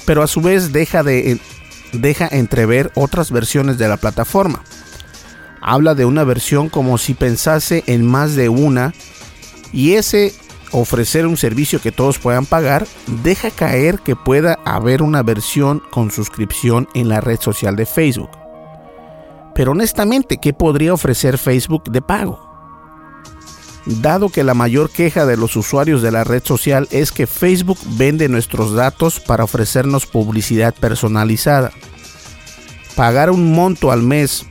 pero 0.06 0.22
a 0.22 0.26
su 0.26 0.40
vez 0.40 0.72
deja, 0.72 1.02
de, 1.02 1.38
deja 1.92 2.28
entrever 2.30 2.90
otras 2.94 3.30
versiones 3.30 3.78
de 3.78 3.88
la 3.88 3.96
plataforma. 3.96 4.62
Habla 5.60 5.94
de 5.94 6.04
una 6.04 6.24
versión 6.24 6.68
como 6.68 6.98
si 6.98 7.14
pensase 7.14 7.82
en 7.86 8.06
más 8.06 8.34
de 8.34 8.48
una 8.48 8.92
y 9.72 9.94
ese 9.94 10.32
ofrecer 10.72 11.26
un 11.26 11.36
servicio 11.36 11.80
que 11.80 11.92
todos 11.92 12.18
puedan 12.18 12.46
pagar 12.46 12.86
deja 13.22 13.50
caer 13.50 14.00
que 14.00 14.16
pueda 14.16 14.58
haber 14.64 15.02
una 15.02 15.22
versión 15.22 15.82
con 15.90 16.10
suscripción 16.10 16.88
en 16.94 17.08
la 17.08 17.20
red 17.20 17.40
social 17.40 17.76
de 17.76 17.86
Facebook. 17.86 18.30
Pero 19.54 19.72
honestamente, 19.72 20.38
¿qué 20.38 20.52
podría 20.52 20.94
ofrecer 20.94 21.38
Facebook 21.38 21.90
de 21.90 22.02
pago? 22.02 22.47
Dado 23.88 24.28
que 24.28 24.44
la 24.44 24.54
mayor 24.54 24.90
queja 24.90 25.26
de 25.26 25.36
los 25.36 25.56
usuarios 25.56 26.02
de 26.02 26.10
la 26.10 26.24
red 26.24 26.42
social 26.44 26.88
es 26.90 27.10
que 27.10 27.26
Facebook 27.26 27.78
vende 27.96 28.28
nuestros 28.28 28.74
datos 28.74 29.18
para 29.18 29.44
ofrecernos 29.44 30.06
publicidad 30.06 30.74
personalizada. 30.74 31.72
Pagar 32.94 33.30
un 33.30 33.52
monto 33.52 33.90
al 33.90 34.02
mes 34.02 34.44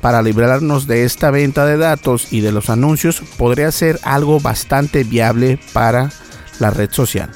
para 0.00 0.22
librarnos 0.22 0.86
de 0.86 1.04
esta 1.04 1.30
venta 1.30 1.66
de 1.66 1.76
datos 1.76 2.32
y 2.32 2.40
de 2.40 2.52
los 2.52 2.70
anuncios 2.70 3.22
podría 3.36 3.72
ser 3.72 3.98
algo 4.04 4.38
bastante 4.38 5.02
viable 5.02 5.58
para 5.72 6.10
la 6.60 6.70
red 6.70 6.90
social. 6.90 7.30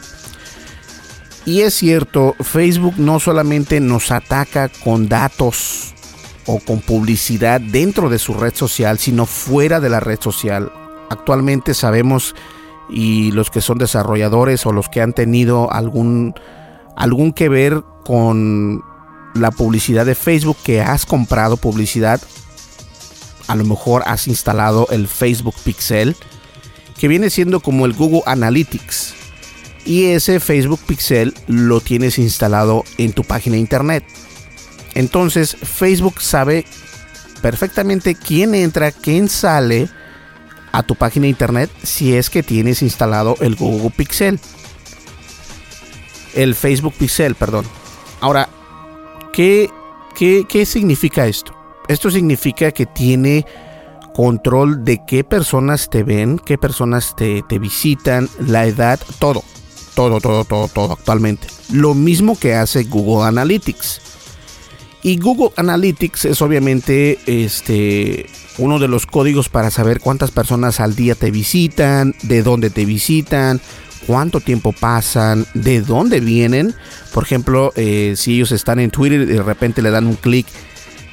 Y 1.45 1.63
es 1.63 1.75
cierto, 1.75 2.37
Facebook 2.41 2.95
no 2.99 3.21
solamente 3.21 3.81
nos 3.81 4.11
ataca 4.11 4.69
con 4.69 5.09
datos 5.09 5.95
o 6.45 6.61
con 6.61 6.81
publicidad 6.81 7.61
dentro 7.61 8.11
de 8.11 8.19
su 8.19 8.35
red 8.35 8.55
social, 8.55 8.99
sino 8.99 9.25
fuera 9.25 9.81
de 9.81 9.89
la 9.89 10.01
red 10.01 10.21
social 10.21 10.71
actualmente 11.11 11.75
sabemos 11.75 12.35
y 12.89 13.33
los 13.33 13.51
que 13.51 13.61
son 13.61 13.79
desarrolladores 13.79 14.65
o 14.67 14.73
los 14.73 14.89
que 14.89 15.01
han 15.01 15.13
tenido 15.13 15.73
algún 15.73 16.35
algún 16.97 17.33
que 17.33 17.49
ver 17.49 17.83
con 18.05 18.83
la 19.35 19.51
publicidad 19.51 20.07
de 20.07 20.15
Facebook 20.15 20.57
que 20.65 20.81
has 20.81 21.07
comprado 21.07 21.57
publicidad 21.57 22.21
a 23.47 23.55
lo 23.55 23.65
mejor 23.65 24.03
has 24.07 24.29
instalado 24.29 24.87
el 24.91 25.09
Facebook 25.09 25.55
Pixel 25.65 26.17
que 26.99 27.09
viene 27.09 27.31
siendo 27.31 27.61
como 27.61 27.87
el 27.87 27.95
Google 27.95 28.23
Analytics. 28.27 29.15
Y 29.87 30.07
ese 30.07 30.41
Facebook 30.41 30.81
Pixel 30.87 31.33
lo 31.47 31.81
tienes 31.81 32.19
instalado 32.19 32.85
en 32.99 33.13
tu 33.13 33.25
página 33.25 33.55
de 33.55 33.61
internet. 33.61 34.05
Entonces 34.95 35.57
Facebook 35.57 36.21
sabe 36.21 36.67
perfectamente 37.41 38.15
quién 38.15 38.55
entra 38.55 38.91
quién 38.91 39.29
sale 39.29 39.89
a 40.73 40.83
tu 40.83 40.95
página 40.95 41.25
de 41.25 41.31
internet 41.31 41.71
si 41.83 42.15
es 42.15 42.31
que 42.31 42.43
tienes 42.43 42.83
instalado 42.83 43.37
el 43.41 43.57
Google 43.57 43.91
Pixel. 43.91 44.39
El 46.35 46.55
Facebook 46.55 46.95
Pixel, 46.99 47.35
perdón. 47.35 47.65
Ahora, 48.21 48.49
¿qué, 49.33 49.71
qué, 50.17 50.45
qué 50.49 50.67
significa 50.67 51.27
esto? 51.27 51.55
Esto 51.89 52.11
significa 52.11 52.71
que 52.71 52.87
tiene 52.87 53.47
control 54.15 54.85
de 54.85 55.05
qué 55.07 55.25
personas 55.25 55.89
te 55.89 56.03
ven, 56.03 56.39
qué 56.39 56.59
personas 56.59 57.15
te, 57.17 57.43
te, 57.49 57.59
visitan, 57.59 58.29
la 58.41 58.67
edad, 58.67 59.01
todo. 59.19 59.43
Todo, 59.95 60.21
todo, 60.21 60.45
todo, 60.45 60.69
todo 60.69 60.93
actualmente. 60.93 61.49
Lo 61.73 61.95
mismo 61.95 62.39
que 62.39 62.55
hace 62.55 62.85
Google 62.85 63.27
Analytics. 63.27 64.01
Y 65.03 65.19
Google 65.19 65.51
Analytics 65.57 66.25
es 66.27 66.43
obviamente 66.43 67.19
este, 67.27 68.27
uno 68.59 68.79
de 68.79 68.89
los 68.89 69.07
códigos 69.07 69.49
para 69.49 69.71
saber 69.71 70.01
cuántas 70.01 70.31
personas 70.31 70.81
al 70.81 70.95
día 70.95 71.15
te 71.15 71.31
visitan, 71.31 72.15
de 72.23 72.43
dónde 72.43 72.71
te 72.71 72.85
visitan, 72.85 73.61
cuánto 74.07 74.41
tiempo 74.41 74.73
pasan, 74.73 75.47
de 75.55 75.81
dónde 75.81 76.21
vienen. 76.21 76.75
Por 77.15 77.25
ejemplo, 77.25 77.73
eh, 77.77 78.15
si 78.17 78.35
ellos 78.35 78.53
están 78.53 78.81
en 78.81 78.91
Twitter 78.91 79.23
y 79.23 79.27
de 79.27 79.43
repente 79.43 79.83
le 79.83 79.91
dan 79.91 80.07
un 80.07 80.17
clic 80.17 80.47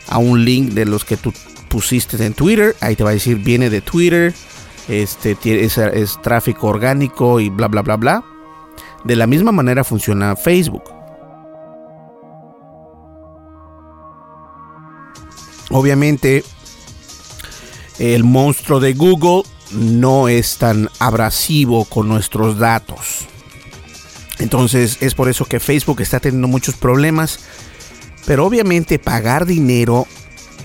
a 0.07 0.17
un 0.17 0.43
link 0.43 0.73
de 0.73 0.85
los 0.85 1.05
que 1.05 1.17
tú 1.17 1.33
pusiste 1.69 2.23
en 2.23 2.33
Twitter, 2.33 2.75
ahí 2.81 2.95
te 2.95 3.03
va 3.03 3.11
a 3.11 3.13
decir 3.13 3.37
viene 3.37 3.69
de 3.69 3.81
Twitter, 3.81 4.33
este 4.87 5.37
es, 5.43 5.77
es 5.77 6.21
tráfico 6.21 6.67
orgánico 6.67 7.39
y 7.39 7.49
bla 7.49 7.67
bla 7.67 7.81
bla 7.81 7.95
bla. 7.97 8.23
De 9.03 9.15
la 9.15 9.27
misma 9.27 9.51
manera 9.51 9.83
funciona 9.83 10.35
Facebook. 10.35 10.83
Obviamente 15.69 16.43
el 17.99 18.23
monstruo 18.23 18.79
de 18.79 18.93
Google 18.93 19.43
no 19.71 20.27
es 20.27 20.57
tan 20.57 20.89
abrasivo 20.99 21.85
con 21.85 22.07
nuestros 22.07 22.57
datos. 22.57 23.25
Entonces 24.39 24.97
es 25.01 25.15
por 25.15 25.29
eso 25.29 25.45
que 25.45 25.59
Facebook 25.59 26.01
está 26.01 26.19
teniendo 26.19 26.47
muchos 26.47 26.75
problemas. 26.75 27.39
Pero 28.25 28.45
obviamente 28.45 28.99
pagar 28.99 29.45
dinero 29.45 30.07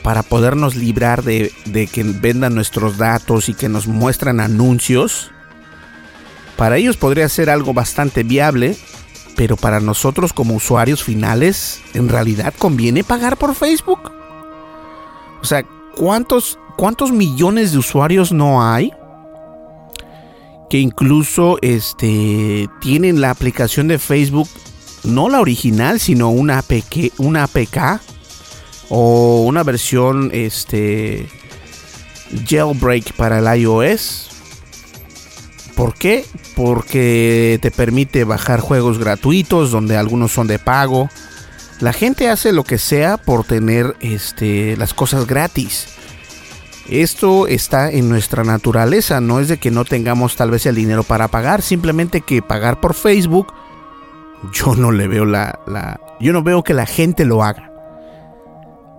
para 0.03 0.23
podernos 0.23 0.77
librar 0.77 1.23
de, 1.23 1.53
que 1.93 2.03
vendan 2.03 2.55
nuestros 2.55 2.97
datos 2.97 3.49
y 3.49 3.55
que 3.55 3.69
nos 3.69 3.87
muestran 3.87 4.41
anuncios, 4.41 5.31
para 6.57 6.79
ellos 6.79 6.97
podría 6.97 7.29
ser 7.29 7.51
algo 7.51 7.75
bastante 7.75 8.23
viable, 8.23 8.77
pero 9.37 9.57
para 9.57 9.81
nosotros 9.81 10.33
como 10.33 10.55
usuarios 10.55 11.05
finales, 11.05 11.83
¿en 11.95 12.09
realidad 12.09 12.55
conviene 12.59 13.05
pagar 13.05 13.37
por 13.37 13.55
Facebook? 13.55 14.11
O 15.43 15.45
sea, 15.45 15.65
¿cuántos 15.95 16.59
¿cuántos 16.81 17.13
millones 17.13 17.73
de 17.73 17.79
usuarios 17.79 18.33
no 18.33 18.67
hay? 18.67 18.91
Que 20.71 20.79
incluso 20.79 21.59
este, 21.61 22.71
tienen 22.81 23.21
la 23.21 23.29
aplicación 23.29 23.87
de 23.87 23.99
Facebook, 23.99 24.49
no 25.05 25.29
la 25.29 25.43
original, 25.43 26.01
sino 26.01 26.31
una, 26.31 26.57
APK, 26.57 27.13
una 27.19 27.43
APK 27.43 28.01
o 28.89 29.45
una 29.45 29.63
versión 29.63 30.31
este, 30.33 31.29
jailbreak 32.49 33.13
para 33.13 33.41
el 33.41 33.61
iOS. 33.61 34.31
¿Por 35.77 35.93
qué? 35.93 36.25
Porque 36.57 37.59
te 37.61 37.71
permite 37.71 38.25
bajar 38.25 38.61
juegos 38.61 38.97
gratuitos 38.99 39.71
donde 39.71 39.99
algunos 39.99 40.33
son 40.33 40.47
de 40.47 40.59
pago. 40.59 41.11
La 41.81 41.93
gente 41.93 42.31
hace 42.31 42.55
lo 42.55 42.65
que 42.65 42.79
sea 42.79 43.19
por 43.19 43.45
tener 43.45 43.97
este, 44.01 44.79
las 44.79 44.95
cosas 44.95 45.27
gratis. 45.27 46.00
Esto 46.89 47.47
está 47.47 47.91
en 47.91 48.09
nuestra 48.09 48.43
naturaleza, 48.43 49.21
no 49.21 49.39
es 49.39 49.49
de 49.49 49.59
que 49.59 49.71
no 49.71 49.85
tengamos 49.85 50.37
tal 50.37 50.51
vez 50.51 50.67
el 50.67 50.75
dinero 50.75 51.03
para 51.05 51.29
pagar, 51.29 51.63
simplemente 51.63 52.21
que 52.21 52.43
pagar 52.43 52.81
por 52.81 52.95
Facebook, 52.95 53.53
yo 54.53 54.75
no 54.75 54.91
le 54.91 55.07
veo 55.07 55.25
la, 55.25 55.61
yo 56.21 56.33
no 56.33 56.43
veo 56.43 56.63
que 56.63 56.75
la 56.75 56.87
gente 56.87 57.25
lo 57.25 57.45
haga. 57.45 57.67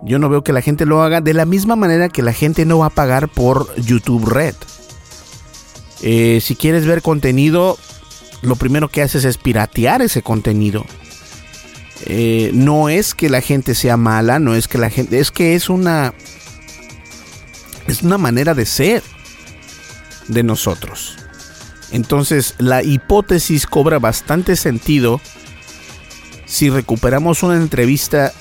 Yo 0.04 0.18
no 0.18 0.28
veo 0.28 0.42
que 0.42 0.52
la 0.52 0.62
gente 0.62 0.84
lo 0.84 1.02
haga 1.02 1.20
de 1.20 1.32
la 1.32 1.44
misma 1.44 1.76
manera 1.76 2.08
que 2.08 2.22
la 2.22 2.32
gente 2.32 2.64
no 2.64 2.78
va 2.78 2.86
a 2.86 2.90
pagar 2.90 3.28
por 3.28 3.72
YouTube 3.76 4.28
Red. 4.28 4.56
Eh, 6.02 6.40
si 6.42 6.56
quieres 6.56 6.86
ver 6.86 7.02
contenido, 7.02 7.78
lo 8.42 8.56
primero 8.56 8.88
que 8.88 9.02
haces 9.02 9.24
es 9.24 9.38
piratear 9.38 10.02
ese 10.02 10.22
contenido. 10.22 10.84
Eh, 12.06 12.50
no 12.52 12.88
es 12.88 13.14
que 13.14 13.30
la 13.30 13.40
gente 13.40 13.76
sea 13.76 13.96
mala, 13.96 14.40
no 14.40 14.56
es 14.56 14.66
que 14.66 14.78
la 14.78 14.90
gente, 14.90 15.20
es 15.20 15.30
que 15.30 15.54
es 15.54 15.68
una 15.68 16.14
es 17.86 18.02
una 18.02 18.18
manera 18.18 18.54
de 18.54 18.66
ser 18.66 19.02
de 20.28 20.42
nosotros. 20.42 21.16
Entonces 21.90 22.54
la 22.58 22.82
hipótesis 22.82 23.66
cobra 23.66 23.98
bastante 23.98 24.56
sentido 24.56 25.20
si 26.46 26.70
recuperamos 26.70 27.42
una 27.42 27.56
entrevista 27.56 28.32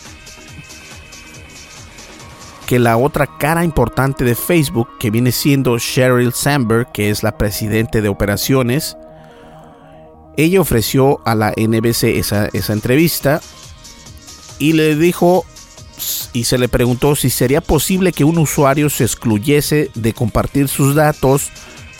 que 2.65 2.79
la 2.79 2.95
otra 2.95 3.27
cara 3.37 3.65
importante 3.65 4.23
de 4.23 4.35
Facebook, 4.35 4.97
que 4.97 5.11
viene 5.11 5.33
siendo 5.33 5.77
Sheryl 5.77 6.31
Sandberg, 6.31 6.91
que 6.93 7.09
es 7.09 7.21
la 7.21 7.37
presidente 7.37 8.01
de 8.01 8.07
operaciones, 8.07 8.95
ella 10.37 10.61
ofreció 10.61 11.19
a 11.25 11.35
la 11.35 11.53
NBC 11.57 12.03
esa, 12.03 12.47
esa 12.53 12.71
entrevista 12.71 13.41
y 14.57 14.73
le 14.73 14.95
dijo 14.95 15.45
y 16.33 16.45
se 16.45 16.57
le 16.57 16.69
preguntó 16.69 17.15
si 17.15 17.29
sería 17.29 17.61
posible 17.61 18.11
que 18.11 18.23
un 18.23 18.37
usuario 18.37 18.89
se 18.89 19.03
excluyese 19.03 19.91
de 19.95 20.13
compartir 20.13 20.67
sus 20.67 20.95
datos 20.95 21.49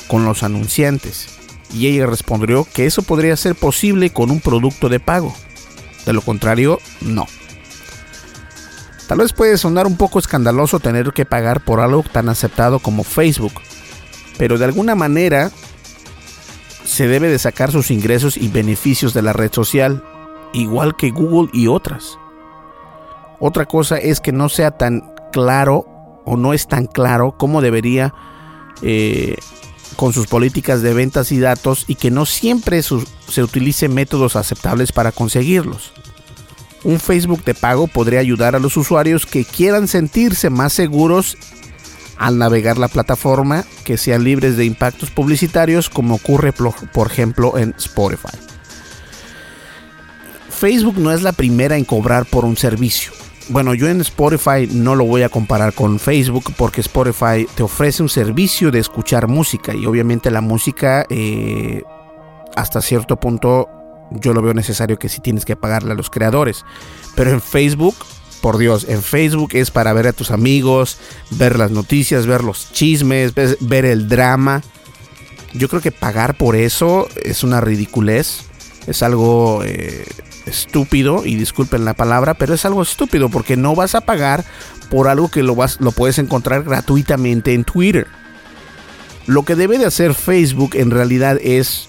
con 0.08 0.26
los 0.26 0.44
anunciantes. 0.44 1.28
Y 1.74 1.88
ella 1.88 2.06
respondió 2.06 2.68
que 2.74 2.86
eso 2.86 3.02
podría 3.02 3.36
ser 3.36 3.56
posible 3.56 4.10
con 4.12 4.32
un 4.32 4.42
producto 4.42 4.90
de 4.90 5.00
pago. 5.00 5.34
De 6.06 6.14
lo 6.14 6.22
contrario, 6.22 6.80
no. 7.02 7.28
Tal 9.08 9.18
vez 9.18 9.34
puede 9.34 9.58
sonar 9.58 9.88
un 9.88 9.98
poco 9.98 10.20
escandaloso 10.20 10.80
tener 10.80 11.12
que 11.12 11.26
pagar 11.26 11.64
por 11.64 11.82
algo 11.82 12.04
tan 12.04 12.30
aceptado 12.30 12.80
como 12.80 13.04
Facebook, 13.04 13.54
pero 14.38 14.58
de 14.58 14.66
alguna 14.66 14.96
manera 14.96 15.52
se 16.86 17.08
debe 17.08 17.28
de 17.28 17.40
sacar 17.40 17.72
sus 17.72 17.92
ingresos 17.92 18.38
y 18.38 18.48
beneficios 18.48 19.14
de 19.14 19.22
la 19.22 19.34
red 19.34 19.52
social, 19.52 20.04
igual 20.54 20.96
que 20.96 21.12
Google 21.12 21.50
y 21.54 21.68
otras. 21.68 22.18
Otra 23.42 23.66
cosa 23.66 23.98
es 23.98 24.22
que 24.22 24.32
no 24.32 24.50
sea 24.50 24.70
tan 24.70 25.12
claro 25.32 25.86
o 26.26 26.38
no 26.38 26.54
es 26.54 26.68
tan 26.68 26.86
claro 26.86 27.36
cómo 27.38 27.62
debería 27.62 28.14
eh, 28.84 29.36
con 29.96 30.14
sus 30.14 30.28
políticas 30.28 30.84
de 30.84 30.94
ventas 30.94 31.32
y 31.32 31.40
datos 31.40 31.86
y 31.88 31.96
que 31.96 32.12
no 32.12 32.28
siempre 32.28 32.84
se 32.84 33.44
utilicen 33.44 33.96
métodos 33.96 34.36
aceptables 34.36 34.92
para 34.92 35.12
conseguirlos. 35.12 35.92
Un 36.84 37.00
Facebook 37.00 37.44
de 37.44 37.56
pago 37.56 37.88
podría 37.88 38.20
ayudar 38.20 38.56
a 38.56 38.60
los 38.60 38.78
usuarios 38.78 39.26
que 39.26 39.44
quieran 39.44 39.88
sentirse 39.88 40.52
más 40.52 40.74
seguros 40.74 41.36
al 42.18 42.38
navegar 42.38 42.78
la 42.78 42.90
plataforma, 42.90 43.66
que 43.84 43.98
sean 43.98 44.24
libres 44.24 44.56
de 44.56 44.66
impactos 44.66 45.10
publicitarios 45.10 45.90
como 45.90 46.16
ocurre 46.16 46.54
por 46.54 47.08
ejemplo 47.08 47.58
en 47.58 47.74
Spotify. 47.80 48.38
Facebook 50.50 51.00
no 51.00 51.12
es 51.12 51.24
la 51.24 51.32
primera 51.32 51.76
en 51.76 51.86
cobrar 51.86 52.28
por 52.28 52.46
un 52.46 52.56
servicio. 52.56 53.12
Bueno, 53.50 53.74
yo 53.74 53.90
en 53.90 54.02
Spotify 54.02 54.68
no 54.72 54.96
lo 54.96 55.06
voy 55.06 55.24
a 55.24 55.30
comparar 55.30 55.74
con 55.74 56.00
Facebook 56.00 56.54
porque 56.58 56.82
Spotify 56.82 57.48
te 57.56 57.64
ofrece 57.64 58.02
un 58.02 58.10
servicio 58.10 58.72
de 58.72 58.80
escuchar 58.80 59.28
música 59.28 59.74
y 59.74 59.86
obviamente 59.86 60.32
la 60.32 60.42
música 60.42 61.06
eh, 61.10 61.84
hasta 62.56 62.82
cierto 62.82 63.20
punto 63.20 63.68
yo 64.12 64.34
lo 64.34 64.42
veo 64.42 64.54
necesario 64.54 65.00
que 65.00 65.10
si 65.10 65.22
tienes 65.22 65.46
que 65.46 65.56
pagarle 65.56 65.92
a 65.92 65.96
los 65.96 66.10
creadores. 66.10 66.66
Pero 67.16 67.32
en 67.32 67.42
Facebook, 67.42 67.96
por 68.42 68.58
Dios, 68.58 68.86
en 68.88 69.02
Facebook 69.02 69.52
es 69.54 69.72
para 69.72 69.94
ver 69.94 70.08
a 70.08 70.14
tus 70.14 70.32
amigos, 70.32 70.98
ver 71.32 71.58
las 71.58 71.72
noticias, 71.72 72.26
ver 72.26 72.44
los 72.44 72.72
chismes, 72.74 73.34
ver 73.34 73.86
el 73.86 74.08
drama. 74.08 74.62
Yo 75.54 75.68
creo 75.68 75.82
que 75.82 75.92
pagar 75.92 76.38
por 76.38 76.56
eso 76.56 77.08
es 77.24 77.44
una 77.44 77.62
ridiculez. 77.62 78.44
Es 78.88 79.04
algo 79.04 79.62
eh, 79.64 80.06
estúpido, 80.52 81.26
y 81.26 81.36
disculpen 81.36 81.86
la 81.86 81.94
palabra, 81.94 82.36
pero 82.36 82.54
es 82.54 82.66
algo 82.66 82.82
estúpido 82.84 83.30
porque 83.30 83.58
no 83.58 83.76
vas 83.76 83.96
a 83.96 84.02
pagar 84.02 84.46
por 84.90 85.08
algo 85.08 85.32
que 85.32 85.42
lo, 85.42 85.56
vas, 85.56 85.80
lo 85.82 85.92
puedes 85.92 86.20
encontrar 86.20 86.64
gratuitamente 86.64 87.54
en 87.54 87.64
Twitter. 87.64 88.08
Lo 89.26 89.44
que 89.44 89.56
debe 89.56 89.78
de 89.78 89.86
hacer 89.86 90.14
Facebook 90.14 90.72
en 90.76 90.92
realidad 90.92 91.38
es 91.42 91.88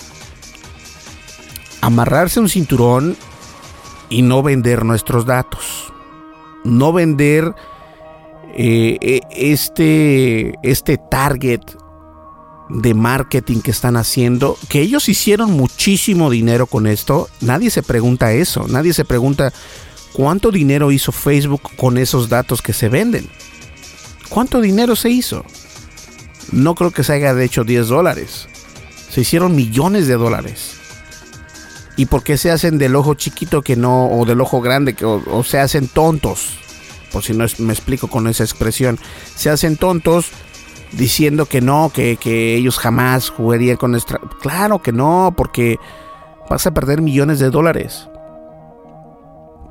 amarrarse 1.81 2.41
un 2.41 2.49
cinturón 2.49 3.17
y 4.09 4.23
no 4.23 4.43
vender 4.43 4.85
nuestros 4.85 5.27
datos. 5.27 5.93
No 6.65 6.93
vender 6.93 7.55
eh, 8.55 8.99
e, 9.01 9.21
este, 9.31 10.55
este 10.63 10.99
target 10.99 11.63
de 12.73 12.95
marketing 12.95 13.61
que 13.61 13.71
están 13.71 13.97
haciendo, 13.97 14.57
que 14.69 14.81
ellos 14.81 15.09
hicieron 15.09 15.53
muchísimo 15.53 16.31
dinero 16.31 16.67
con 16.67 16.87
esto. 16.87 17.29
Nadie 17.41 17.71
se 17.71 17.83
pregunta 17.83 18.33
eso. 18.33 18.67
Nadie 18.69 18.95
se 18.95 19.05
pregunta 19.05 19.53
cuánto 20.13 20.51
dinero 20.51 20.91
hizo 20.91 21.13
Facebook 21.13 21.63
con 21.77 21.99
esos 21.99 22.29
datos 22.29 22.63
que 22.63 22.73
se 22.73 22.89
venden. 22.89 23.29
¿Cuánto 24.29 24.61
dinero 24.61 24.97
se 24.97 25.11
hizo? 25.11 25.45
No 26.51 26.75
creo 26.75 26.91
que 26.91 27.05
se 27.05 27.13
haya 27.13 27.41
hecho 27.43 27.65
10 27.65 27.89
dólares. 27.89 28.49
Se 29.11 29.21
hicieron 29.21 29.55
millones 29.55 30.07
de 30.07 30.15
dólares. 30.15 30.77
¿Y 31.97 32.07
por 32.07 32.23
qué 32.23 32.39
se 32.39 32.51
hacen 32.51 32.79
del 32.79 32.97
ojo 32.97 33.15
chiquito 33.15 33.61
que 33.61 33.77
no, 33.77 34.07
o 34.07 34.25
del 34.25 34.41
ojo 34.41 34.63
grande, 34.63 34.95
que, 34.95 35.05
o, 35.05 35.45
se 35.45 35.59
hacen 35.59 35.89
tontos? 35.89 36.57
Por 37.13 37.23
si 37.23 37.35
no 37.35 37.45
me 37.59 37.75
explico 37.75 38.09
con 38.09 38.27
esa 38.27 38.45
expresión. 38.45 38.99
Se 39.37 39.51
hacen 39.51 39.77
tontos 39.77 40.29
diciendo 40.93 41.47
que 41.47 41.61
no, 41.61 41.91
que, 41.93 42.17
que 42.17 42.55
ellos 42.55 42.79
jamás 42.79 43.31
jugarían 43.31 43.77
con 43.77 43.93
nuestra... 43.93 44.21
Claro 44.41 44.83
que 44.83 44.93
no, 44.93 45.35
porque 45.37 45.79
vas 46.49 46.67
a 46.67 46.75
perder 46.75 47.01
millones 47.01 47.39
de 47.39 47.51
dólares. 47.51 48.09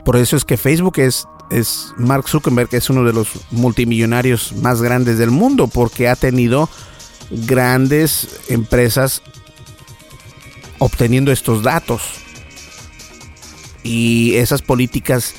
Por 0.03 0.17
eso 0.17 0.35
es 0.35 0.45
que 0.45 0.57
Facebook 0.57 0.97
es, 0.97 1.27
es 1.51 1.93
Mark 1.97 2.27
Zuckerberg, 2.27 2.69
es 2.73 2.89
uno 2.89 3.03
de 3.03 3.13
los 3.13 3.29
multimillonarios 3.51 4.53
más 4.53 4.81
grandes 4.81 5.17
del 5.17 5.31
mundo, 5.31 5.67
porque 5.67 6.09
ha 6.09 6.15
tenido 6.15 6.69
grandes 7.29 8.41
empresas 8.49 9.21
obteniendo 10.79 11.31
estos 11.31 11.61
datos. 11.61 12.01
Y 13.83 14.35
esas 14.35 14.61
políticas 14.61 15.35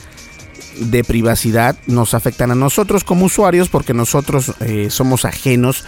de 0.78 1.04
privacidad 1.04 1.76
nos 1.87 2.14
afectan 2.14 2.50
a 2.50 2.54
nosotros 2.54 3.04
como 3.04 3.26
usuarios 3.26 3.68
porque 3.68 3.94
nosotros 3.94 4.52
eh, 4.61 4.88
somos 4.90 5.24
ajenos. 5.24 5.85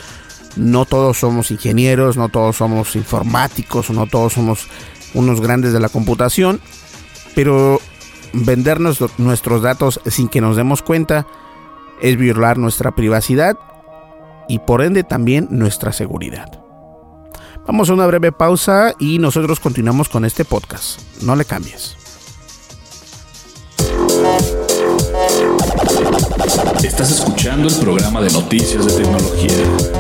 No 0.57 0.85
todos 0.85 1.19
somos 1.19 1.51
ingenieros, 1.51 2.17
no 2.17 2.29
todos 2.29 2.57
somos 2.57 2.95
informáticos, 2.95 3.91
no 3.91 4.07
todos 4.07 4.35
somos 4.35 4.69
unos 5.13 5.41
grandes 5.41 5.73
de 5.73 5.81
la 5.81 5.89
computación. 5.89 6.61
Pero 7.35 7.81
vendernos 8.33 9.03
nuestros 9.19 9.63
datos 9.63 10.01
sin 10.07 10.29
que 10.29 10.41
nos 10.41 10.57
demos 10.57 10.83
cuenta 10.83 11.27
es 12.01 12.17
violar 12.17 12.59
nuestra 12.59 12.95
privacidad 12.95 13.59
y 14.49 14.59
por 14.61 14.83
ende 14.83 15.05
también 15.05 15.49
nuestra 15.51 15.93
seguridad. 15.93 16.61
Vamos 17.67 17.89
a 17.89 17.95
una 17.95 18.07
breve 18.07 18.31
pausa 18.31 18.95
y 18.99 19.19
nosotros 19.19 19.59
continuamos 19.59 20.09
con 20.09 20.25
este 20.25 20.45
podcast. 20.45 21.01
No 21.23 21.35
le 21.35 21.45
cambies. 21.45 22.04
Estás 26.85 27.11
escuchando 27.13 27.69
el 27.69 27.75
programa 27.77 28.21
de 28.21 28.31
noticias 28.31 28.85
de 28.85 29.03
tecnología. 29.03 29.57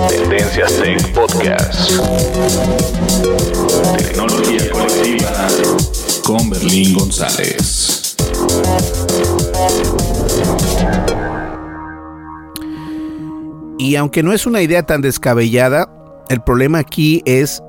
Tendencias 0.06 0.76
Tech 0.76 1.14
Podcast. 1.14 1.90
Tecnología 3.96 4.70
colectiva 4.70 5.48
con 6.26 6.50
Berlín 6.50 6.92
González. 6.92 8.14
Y 13.78 13.96
aunque 13.96 14.22
no 14.22 14.34
es 14.34 14.46
una 14.46 14.60
idea 14.60 14.82
tan 14.82 15.00
descabellada, 15.00 15.88
el 16.28 16.42
problema 16.42 16.80
aquí 16.80 17.22
es 17.24 17.62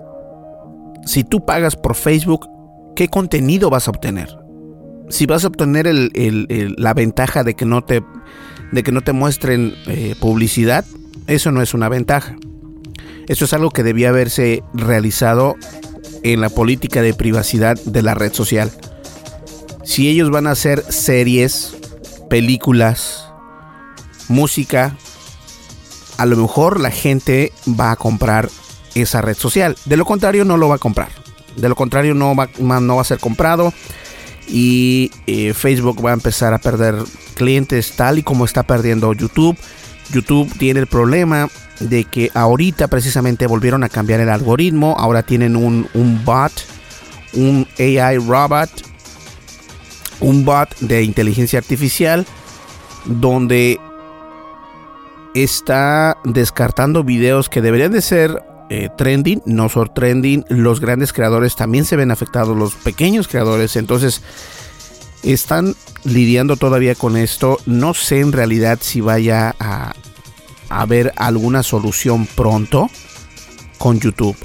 si 1.06 1.24
tú 1.24 1.46
pagas 1.46 1.78
por 1.78 1.96
Facebook, 1.96 2.50
¿qué 2.98 3.08
contenido 3.08 3.70
vas 3.70 3.88
a 3.88 3.92
obtener? 3.92 4.38
Si 5.08 5.26
vas 5.26 5.46
a 5.46 5.48
obtener 5.48 5.88
la 5.88 6.94
ventaja 6.94 7.46
de 7.46 7.54
que 7.54 7.64
no 7.64 7.82
te, 7.82 8.04
de 8.72 8.84
que 8.84 8.92
no 8.92 9.02
te 9.02 9.14
muestren 9.14 9.74
eh, 9.88 10.16
publicidad, 10.20 10.86
eso 11.28 11.52
no 11.52 11.62
es 11.62 11.74
una 11.74 11.90
ventaja. 11.90 12.36
Eso 13.28 13.46
es 13.46 13.54
algo 13.54 13.72
que 13.72 13.84
debía 13.84 14.10
haberse 14.10 14.64
realizado 14.74 15.56
en 16.24 16.42
la 16.42 16.50
política 16.50 17.02
de 17.02 17.14
privacidad 17.14 17.78
de 17.84 18.02
la 18.02 18.14
red 18.14 18.34
social. 18.34 18.72
Si 19.84 20.10
ellos 20.10 20.30
van 20.30 20.48
a 20.48 20.52
hacer 20.52 20.84
series, 20.90 21.76
películas, 22.30 23.26
música, 24.28 24.96
a 26.18 26.26
lo 26.26 26.38
mejor 26.38 26.80
la 26.80 26.92
gente 26.92 27.52
va 27.80 27.92
a 27.92 27.96
comprar 27.96 28.50
esa 28.96 29.22
red 29.22 29.36
social. 29.36 29.76
De 29.86 29.98
lo 29.98 30.06
contrario, 30.06 30.46
no 30.46 30.58
lo 30.58 30.68
va 30.68 30.76
a 30.76 30.80
comprar. 30.80 31.10
De 31.56 31.70
lo 31.70 31.76
contrario, 31.76 32.14
no 32.14 32.36
va, 32.36 32.50
no 32.60 32.96
va 32.96 33.02
a 33.02 33.06
ser 33.06 33.20
comprado. 33.20 33.74
Y 34.48 35.12
eh, 35.28 35.54
Facebook 35.54 36.06
va 36.06 36.12
a 36.12 36.14
empezar 36.14 36.54
a 36.54 36.60
perder 36.60 36.96
clientes 37.36 37.94
tal 37.96 38.20
y 38.20 38.24
como 38.24 38.46
está 38.46 38.64
perdiendo 38.64 39.14
YouTube. 39.14 39.58
YouTube 40.12 40.52
tiene 40.58 40.80
el 40.80 40.88
problema 40.88 41.50
de 41.80 42.04
que 42.06 42.32
ahorita 42.34 42.88
precisamente 42.88 43.48
volvieron 43.48 43.84
a 43.84 43.90
cambiar 43.90 44.20
el 44.20 44.30
algoritmo. 44.30 44.96
Ahora 44.98 45.24
tienen 45.24 45.56
un, 45.56 45.88
un 45.94 46.24
bot, 46.24 46.52
un 47.34 47.68
AI 47.80 48.18
robot, 48.18 48.70
un 50.20 50.46
bot 50.46 50.78
de 50.80 51.04
inteligencia 51.04 51.60
artificial 51.60 52.26
donde 53.06 53.80
está 55.34 56.18
descartando 56.24 57.04
videos 57.04 57.50
que 57.50 57.62
deberían 57.62 57.92
de 57.92 58.02
ser 58.02 58.42
eh, 58.70 58.90
trending, 58.98 59.42
no 59.46 59.70
son 59.70 59.92
trending. 59.94 60.46
Los 60.50 60.80
grandes 60.80 61.14
creadores 61.14 61.56
también 61.56 61.86
se 61.86 61.96
ven 61.96 62.12
afectados, 62.12 62.58
los 62.58 62.76
pequeños 62.76 63.28
creadores. 63.28 63.76
Entonces, 63.76 64.22
están 65.24 65.76
lidiando 66.04 66.56
todavía 66.58 66.96
con 66.96 67.18
esto. 67.18 67.60
No 67.66 67.94
sé 67.94 68.20
en 68.20 68.32
realidad 68.32 68.80
si 68.82 69.02
vaya 69.02 69.56
a 69.60 69.94
haber 70.70 71.14
alguna 71.16 71.64
solución 71.64 72.28
pronto 72.36 72.90
con 73.78 74.00
YouTube. 74.00 74.38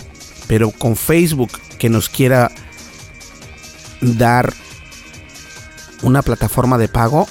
Pero 0.47 0.71
con 0.71 0.97
Facebook 0.97 1.51
que 1.79 1.89
nos 1.89 2.09
quiera 2.09 2.51
dar 4.01 4.53
una 6.03 6.23
plataforma 6.23 6.79
de 6.79 6.89
pago, 6.89 7.27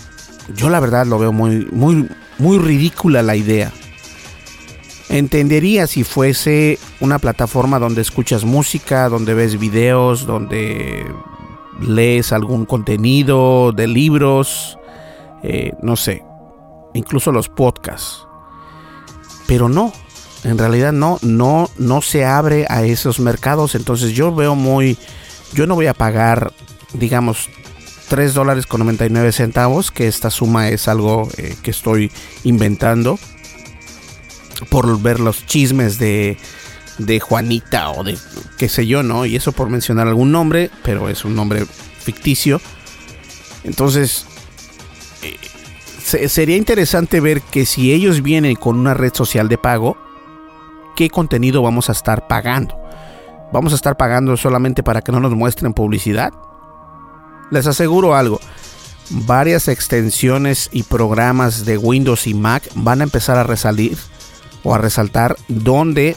yo 0.56 0.70
la 0.70 0.80
verdad 0.80 1.06
lo 1.06 1.20
veo 1.20 1.32
muy, 1.32 1.68
muy, 1.72 2.08
muy 2.38 2.58
ridícula 2.58 3.22
la 3.22 3.36
idea. 3.36 3.72
Entendería 5.10 5.88
si 5.88 6.04
fuese 6.04 6.78
una 7.00 7.18
plataforma 7.18 7.80
donde 7.80 8.02
escuchas 8.02 8.46
música, 8.46 9.10
donde 9.10 9.34
ves 9.34 9.58
videos, 9.58 10.28
donde 10.28 11.04
lees 11.82 12.32
algún 12.32 12.66
contenido 12.66 13.72
de 13.72 13.88
libros, 13.88 14.78
eh, 15.42 15.74
no 15.82 15.96
sé, 15.96 16.24
incluso 16.94 17.32
los 17.32 17.50
podcasts. 17.50 18.28
Pero 19.48 19.68
no, 19.68 19.92
en 20.44 20.60
realidad 20.60 20.92
no, 20.92 21.18
no, 21.24 21.72
no 21.80 22.02
se 22.04 22.24
abre 22.24 22.68
a 22.70 22.84
esos 22.84 23.20
mercados. 23.20 23.74
Entonces 23.74 24.12
yo 24.12 24.34
veo 24.36 24.54
muy, 24.54 24.96
yo 25.54 25.66
no 25.66 25.74
voy 25.74 25.88
a 25.88 25.96
pagar, 25.96 26.54
digamos, 26.94 27.50
3 28.10 28.36
dólares 28.36 28.68
con 28.68 28.82
99 28.82 29.32
centavos, 29.32 29.90
que 29.90 30.08
esta 30.08 30.30
suma 30.30 30.70
es 30.70 30.88
algo 30.88 31.28
eh, 31.38 31.56
que 31.64 31.72
estoy 31.72 32.12
inventando 32.44 33.18
por 34.70 35.02
ver 35.02 35.20
los 35.20 35.46
chismes 35.46 36.00
de, 36.00 36.38
de 36.98 37.20
Juanita 37.20 37.92
o 37.92 38.04
de 38.04 38.18
qué 38.58 38.70
sé 38.70 38.86
yo, 38.86 39.04
¿no? 39.04 39.26
Y 39.26 39.36
eso 39.36 39.52
por 39.52 39.70
mencionar 39.70 40.08
algún 40.08 40.32
nombre, 40.32 40.70
pero 40.84 41.10
es 41.10 41.26
un 41.26 41.36
nombre 41.36 41.66
ficticio. 41.66 42.62
Entonces, 43.64 44.26
eh, 45.24 46.28
sería 46.28 46.58
interesante 46.58 47.20
ver 47.20 47.42
que 47.42 47.66
si 47.66 47.92
ellos 47.94 48.22
vienen 48.22 48.56
con 48.56 48.78
una 48.78 48.94
red 48.94 49.14
social 49.14 49.48
de 49.50 49.58
pago, 49.58 49.98
¿qué 50.96 51.10
contenido 51.10 51.62
vamos 51.62 51.90
a 51.90 51.94
estar 51.94 52.28
pagando? 52.28 52.78
¿Vamos 53.52 53.74
a 53.74 53.76
estar 53.76 53.98
pagando 53.98 54.38
solamente 54.38 54.84
para 54.84 55.02
que 55.02 55.12
no 55.12 55.20
nos 55.20 55.34
muestren 55.34 55.74
publicidad? 55.74 56.34
Les 57.52 57.66
aseguro 57.66 58.16
algo, 58.16 58.40
varias 59.10 59.68
extensiones 59.68 60.70
y 60.72 60.84
programas 60.84 61.66
de 61.66 61.78
Windows 61.78 62.28
y 62.28 62.34
Mac 62.36 62.64
van 62.76 63.02
a 63.02 63.06
empezar 63.06 63.38
a 63.38 63.44
resalir 63.44 63.98
o 64.64 64.74
a 64.74 64.78
resaltar 64.78 65.36
donde 65.48 66.16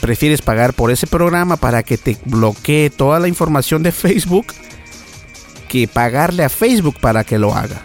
prefieres 0.00 0.42
pagar 0.42 0.74
por 0.74 0.90
ese 0.90 1.06
programa 1.06 1.56
para 1.56 1.82
que 1.82 1.98
te 1.98 2.16
bloquee 2.24 2.90
toda 2.90 3.18
la 3.18 3.28
información 3.28 3.82
de 3.82 3.92
Facebook 3.92 4.46
que 5.68 5.88
pagarle 5.88 6.44
a 6.44 6.48
Facebook 6.48 6.96
para 7.00 7.24
que 7.24 7.38
lo 7.38 7.54
haga. 7.54 7.82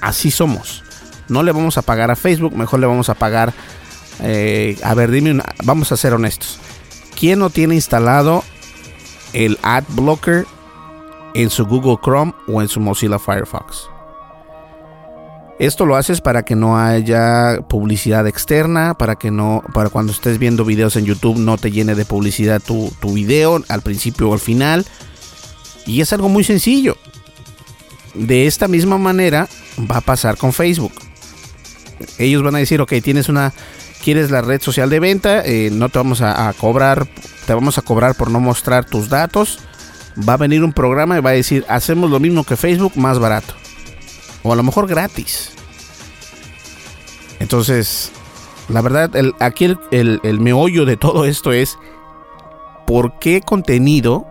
Así 0.00 0.30
somos. 0.30 0.84
No 1.28 1.42
le 1.42 1.52
vamos 1.52 1.78
a 1.78 1.82
pagar 1.82 2.10
a 2.10 2.16
Facebook, 2.16 2.54
mejor 2.56 2.80
le 2.80 2.86
vamos 2.86 3.08
a 3.08 3.14
pagar. 3.14 3.52
Eh, 4.20 4.78
a 4.84 4.94
ver, 4.94 5.10
dime, 5.10 5.42
vamos 5.64 5.90
a 5.92 5.96
ser 5.96 6.12
honestos. 6.12 6.60
¿Quién 7.18 7.38
no 7.38 7.50
tiene 7.50 7.74
instalado 7.74 8.44
el 9.32 9.58
ad 9.62 9.84
blocker 9.88 10.46
en 11.34 11.50
su 11.50 11.64
Google 11.66 11.98
Chrome 12.02 12.34
o 12.46 12.60
en 12.60 12.68
su 12.68 12.80
Mozilla 12.80 13.18
Firefox? 13.18 13.93
Esto 15.58 15.86
lo 15.86 15.94
haces 15.94 16.20
para 16.20 16.44
que 16.44 16.56
no 16.56 16.78
haya 16.78 17.60
publicidad 17.68 18.26
externa, 18.26 18.94
para 18.94 19.14
que 19.14 19.30
no, 19.30 19.62
para 19.72 19.88
cuando 19.88 20.12
estés 20.12 20.38
viendo 20.38 20.64
videos 20.64 20.96
en 20.96 21.04
YouTube 21.04 21.38
no 21.38 21.58
te 21.58 21.70
llene 21.70 21.94
de 21.94 22.04
publicidad 22.04 22.60
tu, 22.60 22.92
tu 23.00 23.12
video 23.12 23.62
al 23.68 23.82
principio 23.82 24.30
o 24.30 24.32
al 24.32 24.40
final. 24.40 24.84
Y 25.86 26.00
es 26.00 26.12
algo 26.12 26.28
muy 26.28 26.42
sencillo. 26.42 26.96
De 28.14 28.46
esta 28.46 28.66
misma 28.66 28.98
manera 28.98 29.48
va 29.90 29.98
a 29.98 30.00
pasar 30.00 30.36
con 30.36 30.52
Facebook. 30.52 30.92
Ellos 32.18 32.42
van 32.42 32.56
a 32.56 32.58
decir, 32.58 32.80
ok, 32.80 32.92
tienes 33.02 33.28
una, 33.28 33.52
quieres 34.02 34.32
la 34.32 34.40
red 34.40 34.60
social 34.60 34.90
de 34.90 34.98
venta, 34.98 35.44
eh, 35.44 35.70
no 35.72 35.88
te 35.88 35.98
vamos 35.98 36.20
a, 36.20 36.48
a 36.48 36.52
cobrar, 36.52 37.06
te 37.46 37.54
vamos 37.54 37.78
a 37.78 37.82
cobrar 37.82 38.16
por 38.16 38.28
no 38.28 38.40
mostrar 38.40 38.86
tus 38.86 39.08
datos. 39.08 39.60
Va 40.28 40.32
a 40.32 40.38
venir 40.38 40.64
un 40.64 40.72
programa 40.72 41.16
y 41.16 41.20
va 41.20 41.30
a 41.30 41.34
decir, 41.34 41.64
hacemos 41.68 42.10
lo 42.10 42.18
mismo 42.18 42.42
que 42.42 42.56
Facebook, 42.56 42.96
más 42.96 43.20
barato 43.20 43.54
o 44.44 44.52
a 44.52 44.56
lo 44.56 44.62
mejor 44.62 44.86
gratis. 44.86 45.50
Entonces, 47.40 48.12
la 48.68 48.80
verdad, 48.80 49.16
el, 49.16 49.34
aquí 49.40 49.76
el, 49.90 50.40
meollo 50.40 50.84
de 50.84 50.96
todo 50.96 51.24
esto 51.24 51.52
es 51.52 51.76
por 52.86 53.18
qué 53.18 53.40
contenido 53.40 54.26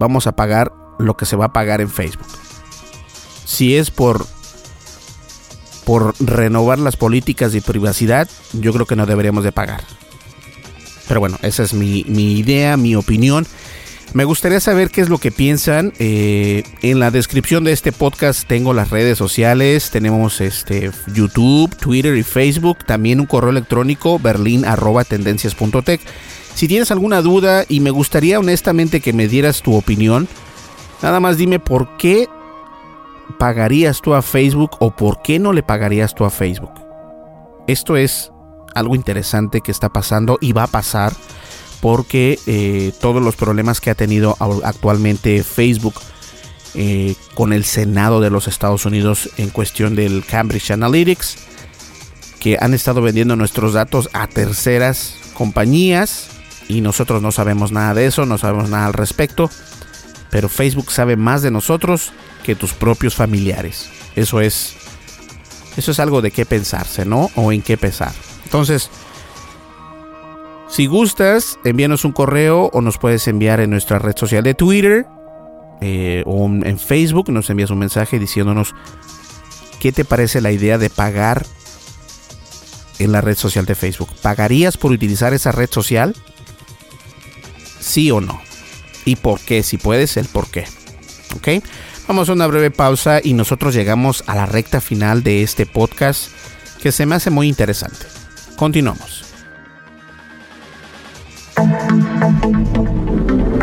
vamos 0.00 0.26
a 0.26 0.32
pagar 0.32 0.72
lo 0.98 1.16
que 1.16 1.26
se 1.26 1.36
va 1.36 1.46
a 1.46 1.52
pagar 1.52 1.80
en 1.82 1.90
Facebook. 1.90 2.26
Si 3.44 3.76
es 3.76 3.90
por 3.90 4.26
por 5.84 6.14
renovar 6.20 6.78
las 6.78 6.96
políticas 6.96 7.52
de 7.52 7.60
privacidad, 7.60 8.28
yo 8.52 8.72
creo 8.72 8.86
que 8.86 8.94
no 8.94 9.04
deberíamos 9.04 9.42
de 9.42 9.50
pagar. 9.50 9.82
Pero 11.08 11.18
bueno, 11.18 11.38
esa 11.42 11.64
es 11.64 11.74
mi 11.74 12.04
idea, 12.06 12.76
mi 12.76 12.94
opinión. 12.94 13.46
Me 14.14 14.24
gustaría 14.24 14.60
saber 14.60 14.90
qué 14.90 15.00
es 15.00 15.08
lo 15.08 15.16
que 15.16 15.30
piensan. 15.30 15.94
Eh, 15.98 16.64
en 16.82 17.00
la 17.00 17.10
descripción 17.10 17.64
de 17.64 17.72
este 17.72 17.92
podcast 17.92 18.46
tengo 18.46 18.74
las 18.74 18.90
redes 18.90 19.16
sociales. 19.16 19.90
Tenemos 19.90 20.42
este 20.42 20.90
YouTube, 21.14 21.74
Twitter 21.76 22.14
y 22.16 22.22
Facebook. 22.22 22.84
También 22.84 23.20
un 23.20 23.26
correo 23.26 23.50
electrónico 23.50 24.18
berlin.tendencias.tech. 24.18 26.00
Si 26.54 26.68
tienes 26.68 26.90
alguna 26.90 27.22
duda 27.22 27.64
y 27.66 27.80
me 27.80 27.90
gustaría 27.90 28.38
honestamente 28.38 29.00
que 29.00 29.14
me 29.14 29.28
dieras 29.28 29.62
tu 29.62 29.74
opinión, 29.74 30.28
nada 31.02 31.18
más 31.18 31.38
dime 31.38 31.58
por 31.58 31.96
qué 31.96 32.28
pagarías 33.38 34.02
tú 34.02 34.12
a 34.12 34.20
Facebook 34.20 34.72
o 34.80 34.94
por 34.94 35.22
qué 35.22 35.38
no 35.38 35.54
le 35.54 35.62
pagarías 35.62 36.14
tú 36.14 36.26
a 36.26 36.30
Facebook. 36.30 36.72
Esto 37.66 37.96
es 37.96 38.30
algo 38.74 38.94
interesante 38.94 39.62
que 39.62 39.70
está 39.70 39.88
pasando 39.88 40.36
y 40.42 40.52
va 40.52 40.64
a 40.64 40.68
pasar 40.68 41.14
porque 41.82 42.38
eh, 42.46 42.92
todos 43.00 43.20
los 43.20 43.34
problemas 43.34 43.80
que 43.80 43.90
ha 43.90 43.96
tenido 43.96 44.36
actualmente 44.62 45.42
Facebook 45.42 45.94
eh, 46.74 47.16
con 47.34 47.52
el 47.52 47.64
Senado 47.64 48.20
de 48.20 48.30
los 48.30 48.46
Estados 48.46 48.86
Unidos 48.86 49.30
en 49.36 49.50
cuestión 49.50 49.96
del 49.96 50.24
Cambridge 50.24 50.70
Analytics, 50.70 51.38
que 52.38 52.56
han 52.60 52.72
estado 52.72 53.02
vendiendo 53.02 53.34
nuestros 53.34 53.72
datos 53.72 54.08
a 54.12 54.28
terceras 54.28 55.16
compañías 55.34 56.28
y 56.68 56.82
nosotros 56.82 57.20
no 57.20 57.32
sabemos 57.32 57.72
nada 57.72 57.94
de 57.94 58.06
eso, 58.06 58.26
no 58.26 58.38
sabemos 58.38 58.70
nada 58.70 58.86
al 58.86 58.92
respecto, 58.92 59.50
pero 60.30 60.48
Facebook 60.48 60.92
sabe 60.92 61.16
más 61.16 61.42
de 61.42 61.50
nosotros 61.50 62.12
que 62.44 62.54
tus 62.54 62.74
propios 62.74 63.16
familiares. 63.16 63.90
Eso 64.14 64.40
es 64.40 64.76
eso 65.76 65.90
es 65.90 65.98
algo 65.98 66.22
de 66.22 66.30
qué 66.30 66.46
pensarse, 66.46 67.04
¿no? 67.04 67.28
O 67.34 67.50
en 67.50 67.60
qué 67.60 67.76
pesar. 67.76 68.12
Entonces, 68.44 68.88
si 70.72 70.86
gustas, 70.86 71.58
envíanos 71.64 72.06
un 72.06 72.12
correo 72.12 72.70
o 72.72 72.80
nos 72.80 72.96
puedes 72.96 73.28
enviar 73.28 73.60
en 73.60 73.68
nuestra 73.68 73.98
red 73.98 74.16
social 74.16 74.42
de 74.42 74.54
Twitter 74.54 75.04
eh, 75.82 76.22
o 76.24 76.46
en 76.46 76.78
Facebook. 76.78 77.30
Nos 77.30 77.50
envías 77.50 77.68
un 77.68 77.78
mensaje 77.78 78.18
diciéndonos 78.18 78.74
qué 79.80 79.92
te 79.92 80.06
parece 80.06 80.40
la 80.40 80.50
idea 80.50 80.78
de 80.78 80.88
pagar 80.88 81.44
en 82.98 83.12
la 83.12 83.20
red 83.20 83.36
social 83.36 83.66
de 83.66 83.74
Facebook. 83.74 84.08
¿Pagarías 84.22 84.78
por 84.78 84.92
utilizar 84.92 85.34
esa 85.34 85.52
red 85.52 85.68
social? 85.70 86.16
¿Sí 87.78 88.10
o 88.10 88.22
no? 88.22 88.40
¿Y 89.04 89.16
por 89.16 89.40
qué? 89.40 89.62
Si 89.62 89.76
puedes, 89.76 90.16
el 90.16 90.26
por 90.26 90.50
qué. 90.50 90.64
¿Ok? 91.36 91.62
Vamos 92.08 92.30
a 92.30 92.32
una 92.32 92.46
breve 92.46 92.70
pausa 92.70 93.20
y 93.22 93.34
nosotros 93.34 93.74
llegamos 93.74 94.24
a 94.26 94.34
la 94.34 94.46
recta 94.46 94.80
final 94.80 95.22
de 95.22 95.42
este 95.42 95.66
podcast 95.66 96.30
que 96.82 96.92
se 96.92 97.04
me 97.04 97.14
hace 97.14 97.28
muy 97.28 97.46
interesante. 97.46 98.06
Continuamos. 98.56 99.31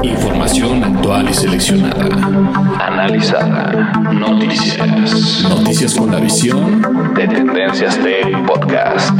Información 0.03 0.83
actual 0.83 1.29
y 1.29 1.33
seleccionada. 1.33 2.05
Analizada. 2.79 3.93
Noticias. 4.13 5.43
Noticias 5.49 5.95
con 5.95 6.11
la 6.11 6.19
visión 6.19 7.13
de 7.15 7.27
Tendencias 7.27 7.97
Tech 7.99 8.45
Podcast. 8.45 9.19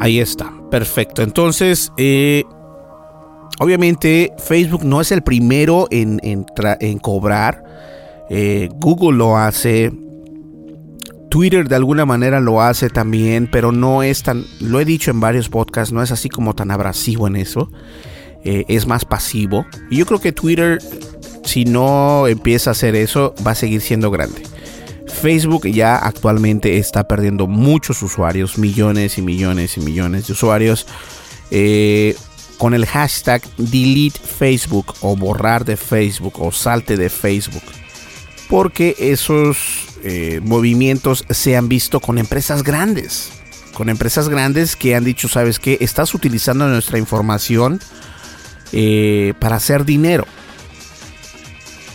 Ahí 0.00 0.18
está, 0.18 0.50
perfecto. 0.70 1.22
Entonces, 1.22 1.92
eh, 1.98 2.44
obviamente 3.58 4.32
Facebook 4.38 4.82
no 4.82 5.00
es 5.00 5.12
el 5.12 5.22
primero 5.22 5.88
en, 5.90 6.20
en, 6.22 6.98
cobrar. 6.98 7.62
Eh, 8.30 8.70
Google 8.76 9.18
lo 9.18 9.36
hace, 9.36 9.92
Twitter 11.30 11.68
de 11.68 11.76
alguna 11.76 12.04
manera 12.04 12.40
lo 12.40 12.60
hace 12.60 12.90
también, 12.90 13.48
pero 13.50 13.72
no 13.72 14.02
es 14.02 14.22
tan, 14.22 14.44
lo 14.60 14.80
he 14.80 14.84
dicho 14.84 15.10
en 15.10 15.20
varios 15.20 15.48
podcasts, 15.48 15.92
no 15.92 16.02
es 16.02 16.10
así 16.10 16.28
como 16.28 16.54
tan 16.54 16.70
abrasivo 16.70 17.28
en 17.28 17.36
eso, 17.36 17.70
eh, 18.44 18.64
es 18.68 18.86
más 18.86 19.04
pasivo. 19.04 19.64
Y 19.90 19.98
yo 19.98 20.06
creo 20.06 20.20
que 20.20 20.32
Twitter, 20.32 20.78
si 21.44 21.64
no 21.64 22.26
empieza 22.26 22.70
a 22.70 22.72
hacer 22.72 22.96
eso, 22.96 23.34
va 23.46 23.52
a 23.52 23.54
seguir 23.54 23.80
siendo 23.80 24.10
grande. 24.10 24.42
Facebook 25.06 25.66
ya 25.68 25.96
actualmente 25.96 26.78
está 26.78 27.06
perdiendo 27.06 27.46
muchos 27.46 28.02
usuarios, 28.02 28.58
millones 28.58 29.16
y 29.16 29.22
millones 29.22 29.76
y 29.76 29.80
millones 29.80 30.26
de 30.26 30.32
usuarios. 30.32 30.86
Eh, 31.50 32.16
con 32.58 32.74
el 32.74 32.86
hashtag 32.86 33.42
delete 33.56 34.18
Facebook 34.18 34.94
o 35.00 35.16
borrar 35.16 35.64
de 35.64 35.76
Facebook 35.76 36.34
o 36.40 36.52
salte 36.52 36.96
de 36.96 37.08
Facebook. 37.08 37.62
Porque 38.48 38.96
esos 38.98 39.89
eh, 40.02 40.40
movimientos 40.42 41.24
se 41.30 41.56
han 41.56 41.68
visto 41.68 42.00
con 42.00 42.18
empresas 42.18 42.62
grandes. 42.62 43.30
Con 43.74 43.88
empresas 43.88 44.28
grandes 44.28 44.76
que 44.76 44.94
han 44.94 45.04
dicho, 45.04 45.28
sabes 45.28 45.58
qué, 45.58 45.78
estás 45.80 46.14
utilizando 46.14 46.66
nuestra 46.68 46.98
información 46.98 47.80
eh, 48.72 49.34
para 49.38 49.56
hacer 49.56 49.84
dinero. 49.84 50.26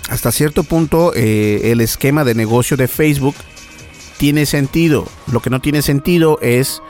Hasta 0.09 0.31
cierto 0.31 0.63
punto 0.63 1.13
eh, 1.15 1.71
el 1.71 1.81
esquema 1.81 2.23
de 2.23 2.35
negocio 2.35 2.77
de 2.77 2.87
Facebook 2.87 3.35
tiene 4.17 4.45
sentido. 4.45 5.07
Lo 5.31 5.41
que 5.41 5.49
no 5.49 5.61
tiene 5.61 5.81
sentido 5.81 6.39
es 6.41 6.81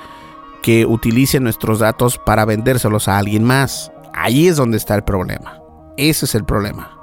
que 0.62 0.86
utilicen 0.86 1.44
nuestros 1.44 1.80
datos 1.80 2.18
para 2.18 2.46
vendérselos 2.46 3.08
a 3.08 3.18
alguien 3.18 3.44
más. 3.44 3.92
Ahí 4.14 4.48
es 4.48 4.56
donde 4.58 4.78
está 4.78 4.96
el 4.96 5.04
problema. 5.04 5.60
Ese 5.98 6.26
es 6.26 6.36
el 6.36 6.46
problema. 6.46 6.95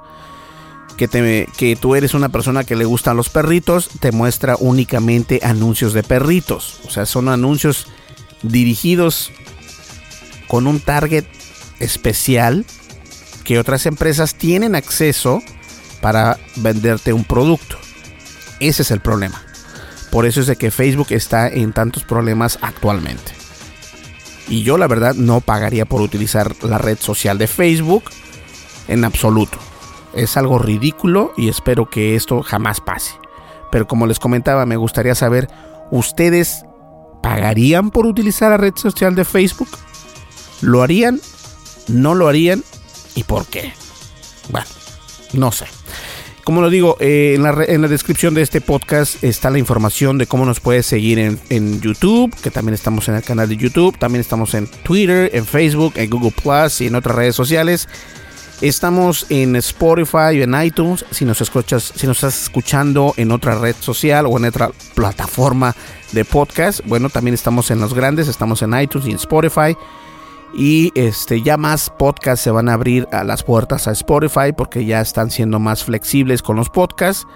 Que, 0.97 1.77
tú 1.79 1.95
eres 1.95 2.13
una 2.13 2.29
persona 2.29 2.63
que 2.63 2.75
le 2.75 2.85
gustan 2.85 3.17
los 3.17 3.29
perritos, 3.29 3.89
te 3.99 4.11
muestra 4.11 4.55
únicamente 4.59 5.41
anuncios 5.43 5.93
de 5.93 6.03
perritos. 6.03 6.79
O 6.85 6.89
sea, 6.89 7.05
son 7.05 7.27
anuncios 7.27 7.87
dirigidos 8.41 9.31
con 10.47 10.67
un 10.67 10.79
target 10.79 11.25
especial 11.79 12.65
que 13.43 13.59
otras 13.59 13.85
empresas 13.85 14.35
tienen 14.35 14.75
acceso 14.75 15.41
para 16.01 16.39
venderte 16.55 17.11
un 17.11 17.25
producto. 17.25 17.77
Ese 18.59 18.83
es 18.83 18.91
el 18.91 19.01
problema. 19.01 19.43
Por 20.11 20.25
eso 20.25 20.41
es 20.41 20.47
de 20.47 20.55
que 20.55 20.71
Facebook 20.71 21.07
está 21.09 21.49
en 21.49 21.73
tantos 21.73 22.03
problemas 22.03 22.59
actualmente. 22.61 23.31
Y 24.47 24.63
yo 24.63 24.77
la 24.77 24.87
verdad 24.87 25.15
no 25.15 25.41
pagaría 25.41 25.85
por 25.85 26.01
utilizar 26.01 26.55
la 26.63 26.77
red 26.77 26.97
social 26.99 27.37
de 27.37 27.47
Facebook 27.47 28.03
en 28.87 29.05
absoluto. 29.05 29.57
Es 30.13 30.37
algo 30.37 30.59
ridículo 30.59 31.33
y 31.37 31.49
espero 31.49 31.89
que 31.89 32.15
esto 32.15 32.41
jamás 32.43 32.81
pase. 32.81 33.13
Pero 33.71 33.87
como 33.87 34.05
les 34.05 34.19
comentaba, 34.19 34.65
me 34.65 34.77
gustaría 34.77 35.15
saber, 35.15 35.47
¿ustedes 35.91 36.65
pagarían 37.21 37.89
por 37.89 38.05
utilizar 38.05 38.51
la 38.51 38.57
red 38.57 38.75
social 38.75 39.15
de 39.15 39.25
Facebook? 39.25 39.69
¿Lo 40.61 40.81
harían? 40.81 41.19
¿No 41.87 42.15
lo 42.15 42.27
harían? 42.27 42.63
¿Y 43.15 43.23
por 43.23 43.45
qué? 43.47 43.73
Bueno, 44.49 44.67
no 45.33 45.51
sé. 45.51 45.65
Como 46.43 46.61
lo 46.61 46.69
digo, 46.69 46.97
eh, 46.99 47.35
en, 47.35 47.81
la, 47.81 47.87
descripción 47.87 48.33
de 48.33 48.41
este 48.41 48.59
podcast 48.59 49.23
está 49.23 49.49
la 49.49 49.59
información 49.59 50.17
de 50.17 50.27
cómo 50.27 50.45
nos 50.45 50.59
puedes 50.59 50.85
seguir 50.85 51.17
en, 51.17 51.81
YouTube, 51.81 52.35
que 52.41 52.51
también 52.51 52.73
estamos 52.73 53.07
en 53.07 53.15
el 53.15 53.23
canal 53.23 53.47
de 53.47 53.55
YouTube, 53.55 53.97
también 53.97 54.19
estamos 54.19 54.53
en 54.53 54.67
Twitter, 54.67 55.29
en 55.33 55.45
Facebook, 55.45 55.93
en 55.95 56.09
Google 56.09 56.31
Plus 56.31 56.81
y 56.81 56.87
en 56.87 56.95
otras 56.95 57.15
redes 57.15 57.35
sociales. 57.35 57.87
Estamos 58.63 59.25
en 59.27 59.57
Spotify 59.57 60.41
en 60.41 60.55
iTunes. 60.63 61.03
Si 61.11 61.25
nos 61.25 61.41
escuchas, 61.41 61.91
si 61.97 62.07
nos 62.07 62.15
estás 62.15 62.43
escuchando 62.43 63.13
en 63.17 63.33
otra 63.33 63.59
red 63.59 63.75
social 63.77 64.25
o 64.25 64.37
en 64.37 64.45
otra 64.45 64.71
plataforma 64.95 65.75
de 66.13 66.23
podcast, 66.23 66.79
bueno, 66.85 67.09
también 67.09 67.33
estamos 67.33 67.71
en 67.71 67.81
los 67.81 67.93
grandes, 67.93 68.29
estamos 68.29 68.61
en 68.61 68.73
iTunes 68.79 69.05
y 69.05 69.11
en 69.11 69.17
Spotify 69.17 69.75
y 70.53 70.93
este 70.95 71.41
ya 71.41 71.57
más 71.57 71.89
podcasts 71.89 72.41
se 72.41 72.51
van 72.51 72.69
a 72.69 72.75
abrir 72.75 73.05
a 73.11 73.25
las 73.25 73.43
puertas 73.43 73.89
a 73.89 73.91
Spotify 73.91 74.53
porque 74.55 74.85
ya 74.85 75.01
están 75.01 75.29
siendo 75.29 75.59
más 75.59 75.83
flexibles 75.83 76.41
con 76.41 76.55
los 76.55 76.69
podcasts, 76.69 77.27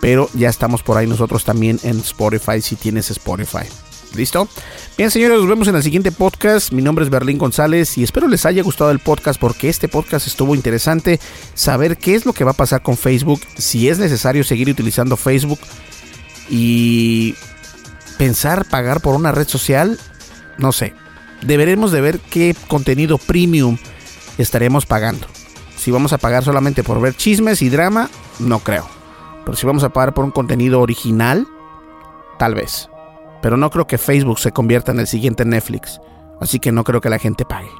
pero 0.00 0.28
ya 0.34 0.50
estamos 0.50 0.84
por 0.84 0.96
ahí 0.96 1.08
nosotros 1.08 1.42
también 1.42 1.80
en 1.82 1.98
Spotify 1.98 2.60
si 2.60 2.76
tienes 2.76 3.10
Spotify. 3.10 3.66
¿Listo? 4.14 4.48
Bien, 4.98 5.10
señores, 5.10 5.38
nos 5.38 5.48
vemos 5.48 5.68
en 5.68 5.76
el 5.76 5.82
siguiente 5.82 6.12
podcast. 6.12 6.72
Mi 6.72 6.82
nombre 6.82 7.04
es 7.04 7.10
Berlín 7.10 7.38
González 7.38 7.96
y 7.96 8.02
espero 8.02 8.28
les 8.28 8.44
haya 8.44 8.62
gustado 8.62 8.90
el 8.90 8.98
podcast 8.98 9.40
porque 9.40 9.68
este 9.68 9.88
podcast 9.88 10.26
estuvo 10.26 10.54
interesante. 10.54 11.20
Saber 11.54 11.96
qué 11.96 12.14
es 12.14 12.26
lo 12.26 12.32
que 12.32 12.44
va 12.44 12.50
a 12.50 12.54
pasar 12.54 12.82
con 12.82 12.96
Facebook, 12.96 13.40
si 13.56 13.88
es 13.88 13.98
necesario 13.98 14.44
seguir 14.44 14.68
utilizando 14.68 15.16
Facebook 15.16 15.60
y 16.48 17.34
pensar 18.18 18.64
pagar 18.64 19.00
por 19.00 19.14
una 19.14 19.32
red 19.32 19.46
social, 19.46 19.98
no 20.58 20.72
sé 20.72 20.94
deberemos 21.42 21.92
de 21.92 22.00
ver 22.00 22.20
qué 22.20 22.54
contenido 22.68 23.18
premium 23.18 23.78
estaremos 24.38 24.86
pagando. 24.86 25.26
Si 25.76 25.90
vamos 25.90 26.12
a 26.12 26.18
pagar 26.18 26.44
solamente 26.44 26.82
por 26.82 27.00
ver 27.00 27.14
chismes 27.14 27.62
y 27.62 27.70
drama, 27.70 28.10
no 28.38 28.58
creo. 28.60 28.86
Pero 29.44 29.56
si 29.56 29.66
vamos 29.66 29.82
a 29.82 29.90
pagar 29.90 30.12
por 30.12 30.24
un 30.24 30.30
contenido 30.30 30.80
original, 30.80 31.46
tal 32.38 32.54
vez. 32.54 32.89
Pero 33.42 33.56
no 33.56 33.70
creo 33.70 33.86
que 33.86 33.98
Facebook 33.98 34.38
se 34.38 34.52
convierta 34.52 34.92
en 34.92 35.00
el 35.00 35.06
siguiente 35.06 35.44
Netflix. 35.44 36.00
Así 36.40 36.58
que 36.58 36.72
no 36.72 36.84
creo 36.84 37.00
que 37.00 37.10
la 37.10 37.18
gente 37.18 37.44
pague. 37.44 37.70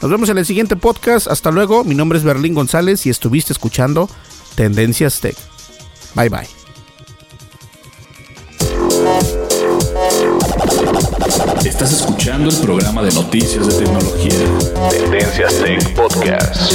Nos 0.00 0.10
vemos 0.10 0.28
en 0.28 0.38
el 0.38 0.46
siguiente 0.46 0.76
podcast. 0.76 1.26
Hasta 1.26 1.50
luego. 1.50 1.84
Mi 1.84 1.94
nombre 1.94 2.18
es 2.18 2.24
Berlín 2.24 2.54
González 2.54 3.04
y 3.06 3.10
estuviste 3.10 3.52
escuchando 3.52 4.08
Tendencias 4.54 5.20
Tech. 5.20 5.36
Bye 6.14 6.28
bye. 6.28 6.48
Estás 11.64 11.92
escuchando 11.92 12.50
el 12.50 12.56
programa 12.56 13.02
de 13.02 13.12
noticias 13.12 13.66
de 13.66 13.84
tecnología. 13.84 14.90
Tendencias 14.90 15.54
Tech 15.62 15.94
Podcast. 15.94 16.72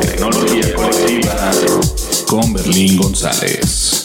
Tecnología 0.00 0.74
colectiva 0.74 1.50
con 2.26 2.52
Berlín 2.52 2.96
González. 2.96 4.01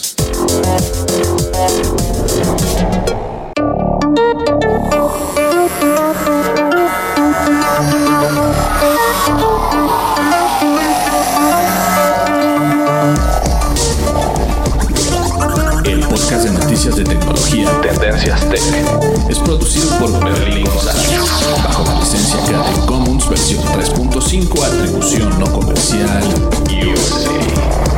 Versión 23.28 23.62
3.5, 23.62 24.64
atribución 24.64 25.38
no 25.38 25.52
comercial, 25.52 26.22
USA. 26.70 27.97